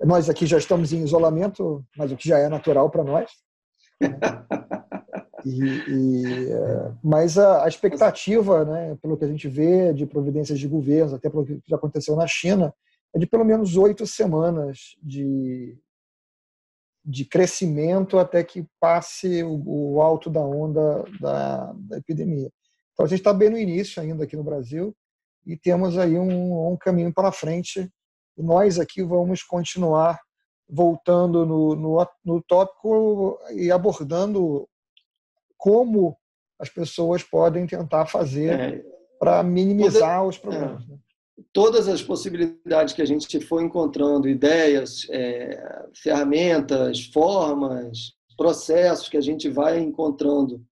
Nós 0.00 0.28
aqui 0.28 0.44
já 0.46 0.58
estamos 0.58 0.92
em 0.92 1.04
isolamento, 1.04 1.84
mas 1.96 2.10
o 2.10 2.16
que 2.16 2.28
já 2.28 2.38
é 2.38 2.48
natural 2.48 2.90
para 2.90 3.04
nós. 3.04 3.30
E, 5.44 5.58
e, 5.58 6.52
é, 6.52 6.92
mas 7.02 7.36
a, 7.36 7.64
a, 7.64 7.68
expectativa, 7.68 8.64
né, 8.64 8.96
pelo 9.02 9.16
que 9.16 9.24
a 9.24 9.28
gente 9.28 9.48
vê 9.48 9.92
de 9.92 10.06
providências 10.06 10.58
de 10.58 10.68
governos, 10.68 11.12
até 11.12 11.28
pelo 11.28 11.44
que 11.44 11.60
já 11.66 11.74
aconteceu 11.74 12.14
na 12.14 12.28
China, 12.28 12.72
é 13.14 13.18
de 13.18 13.26
pelo 13.26 13.44
menos 13.44 13.76
oito 13.76 14.06
semanas 14.06 14.96
de, 15.02 15.76
de 17.04 17.24
crescimento 17.24 18.18
até 18.18 18.44
que 18.44 18.64
passe 18.78 19.42
o, 19.42 19.94
o 19.94 20.00
alto 20.00 20.30
da 20.30 20.40
onda 20.40 21.04
da, 21.20 21.72
da 21.72 21.98
epidemia. 21.98 22.50
Então 22.92 23.04
a 23.04 23.08
gente 23.08 23.18
está 23.18 23.32
bem 23.32 23.50
no 23.50 23.58
início 23.58 24.00
ainda 24.00 24.24
aqui 24.24 24.36
no 24.36 24.44
Brasil, 24.44 24.94
e 25.46 25.56
temos 25.56 25.98
aí 25.98 26.18
um, 26.18 26.72
um 26.72 26.76
caminho 26.76 27.12
para 27.12 27.32
frente. 27.32 27.90
E 28.36 28.42
nós 28.42 28.78
aqui 28.78 29.02
vamos 29.02 29.42
continuar 29.42 30.18
voltando 30.68 31.44
no, 31.44 31.74
no, 31.74 32.06
no 32.24 32.42
tópico 32.42 33.38
e 33.54 33.70
abordando 33.70 34.66
como 35.56 36.16
as 36.58 36.68
pessoas 36.68 37.22
podem 37.22 37.66
tentar 37.66 38.06
fazer 38.06 38.58
é, 38.58 38.84
para 39.18 39.42
minimizar 39.42 40.18
toda, 40.18 40.28
os 40.28 40.38
problemas. 40.38 40.84
É, 40.84 40.86
né? 40.88 40.98
Todas 41.52 41.88
as 41.88 42.02
possibilidades 42.02 42.94
que 42.94 43.02
a 43.02 43.06
gente 43.06 43.40
foi 43.40 43.64
encontrando, 43.64 44.28
ideias, 44.28 45.06
é, 45.10 45.86
ferramentas, 45.94 47.04
formas, 47.06 48.14
processos 48.36 49.08
que 49.08 49.16
a 49.16 49.20
gente 49.20 49.48
vai 49.48 49.78
encontrando 49.78 50.64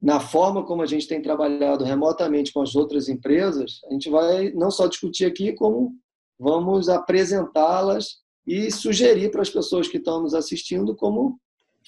na 0.00 0.20
forma 0.20 0.64
como 0.64 0.82
a 0.82 0.86
gente 0.86 1.08
tem 1.08 1.20
trabalhado 1.20 1.84
remotamente 1.84 2.52
com 2.52 2.62
as 2.62 2.76
outras 2.76 3.08
empresas, 3.08 3.80
a 3.88 3.92
gente 3.92 4.08
vai 4.08 4.50
não 4.52 4.70
só 4.70 4.86
discutir 4.86 5.24
aqui, 5.24 5.52
como 5.52 5.92
vamos 6.38 6.88
apresentá-las 6.88 8.18
e 8.46 8.70
sugerir 8.70 9.30
para 9.30 9.42
as 9.42 9.50
pessoas 9.50 9.88
que 9.88 9.98
estão 9.98 10.22
nos 10.22 10.34
assistindo 10.34 10.94
como 10.94 11.38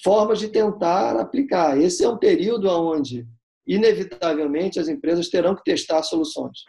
formas 0.03 0.39
de 0.39 0.49
tentar 0.49 1.15
aplicar. 1.17 1.79
Esse 1.79 2.03
é 2.03 2.09
um 2.09 2.17
período 2.17 2.67
onde, 2.69 3.25
inevitavelmente, 3.65 4.79
as 4.79 4.89
empresas 4.89 5.29
terão 5.29 5.55
que 5.55 5.63
testar 5.63 6.03
soluções. 6.03 6.59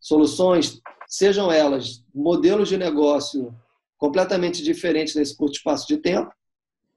Soluções, 0.00 0.80
sejam 1.08 1.50
elas 1.50 2.04
modelos 2.14 2.68
de 2.68 2.78
negócio 2.78 3.52
completamente 3.98 4.62
diferentes 4.62 5.14
nesse 5.14 5.36
curto 5.36 5.56
espaço 5.56 5.86
de 5.86 5.98
tempo, 5.98 6.32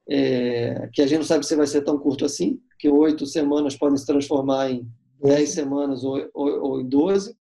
é, 0.08 0.90
que 0.94 1.02
a 1.02 1.08
gente 1.08 1.20
não 1.20 1.26
sabe 1.26 1.46
se 1.46 1.56
vai 1.56 1.68
ser 1.68 1.82
tão 1.82 1.98
curto 1.98 2.24
assim, 2.24 2.60
que 2.84 2.90
oito 2.90 3.26
semanas 3.26 3.78
podem 3.78 3.96
se 3.96 4.06
transformar 4.06 4.70
em 4.70 4.86
dez 5.24 5.52
semanas 5.52 6.04
ou, 6.04 6.30
ou, 6.34 6.64
ou 6.64 6.82
em 6.82 6.86
doze. 6.86 7.34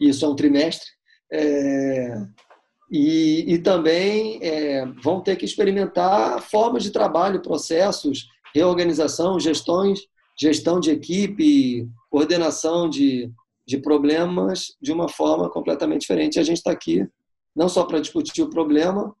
Isso 0.00 0.24
é 0.24 0.28
um 0.28 0.34
trimestre. 0.34 0.88
É, 1.32 2.16
e, 2.90 3.44
e, 3.54 3.58
também 3.60 4.40
é, 4.42 4.86
vão 5.04 5.20
ter 5.20 5.36
que 5.36 5.44
experimentar 5.44 6.42
formas 6.42 6.82
de 6.82 6.90
trabalho, 6.90 7.42
processos, 7.42 8.26
reorganização, 8.52 9.38
gestões, 9.38 10.00
gestão 10.36 10.80
de 10.80 10.90
equipe, 10.90 11.88
coordenação 12.10 12.90
de, 12.90 13.30
de 13.64 13.78
problemas 13.78 14.76
de 14.82 14.90
uma 14.90 15.08
forma 15.08 15.48
completamente 15.48 16.00
diferente. 16.00 16.40
A 16.40 16.42
gente 16.42 16.56
está 16.56 16.72
aqui 16.72 17.06
não 17.54 17.68
só 17.68 17.84
para 17.84 18.00
discutir 18.00 18.42
o 18.42 18.50
problema, 18.50 19.14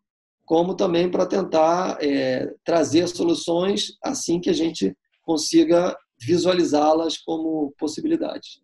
como 0.44 0.74
também 0.74 1.08
para 1.08 1.24
tentar 1.24 1.98
é, 2.00 2.52
trazer 2.64 3.06
soluções 3.06 3.96
assim 4.02 4.40
que 4.40 4.50
a 4.50 4.52
gente 4.52 4.92
consiga 5.24 5.96
visualizá-las 6.18 7.18
como 7.18 7.72
possibilidades. 7.78 8.62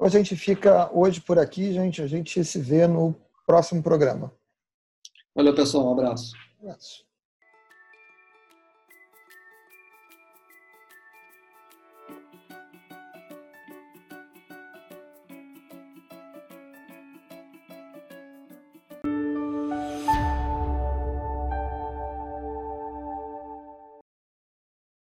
A 0.00 0.08
gente 0.08 0.34
fica 0.36 0.90
hoje 0.92 1.20
por 1.20 1.38
aqui, 1.38 1.72
gente. 1.72 2.02
A 2.02 2.06
gente 2.06 2.44
se 2.44 2.58
vê 2.58 2.86
no 2.86 3.14
próximo 3.46 3.82
programa. 3.82 4.32
Valeu, 5.34 5.54
pessoal. 5.54 5.88
Um 5.88 5.92
abraço. 5.92 6.32
Um 6.60 6.66
abraço. 6.66 7.04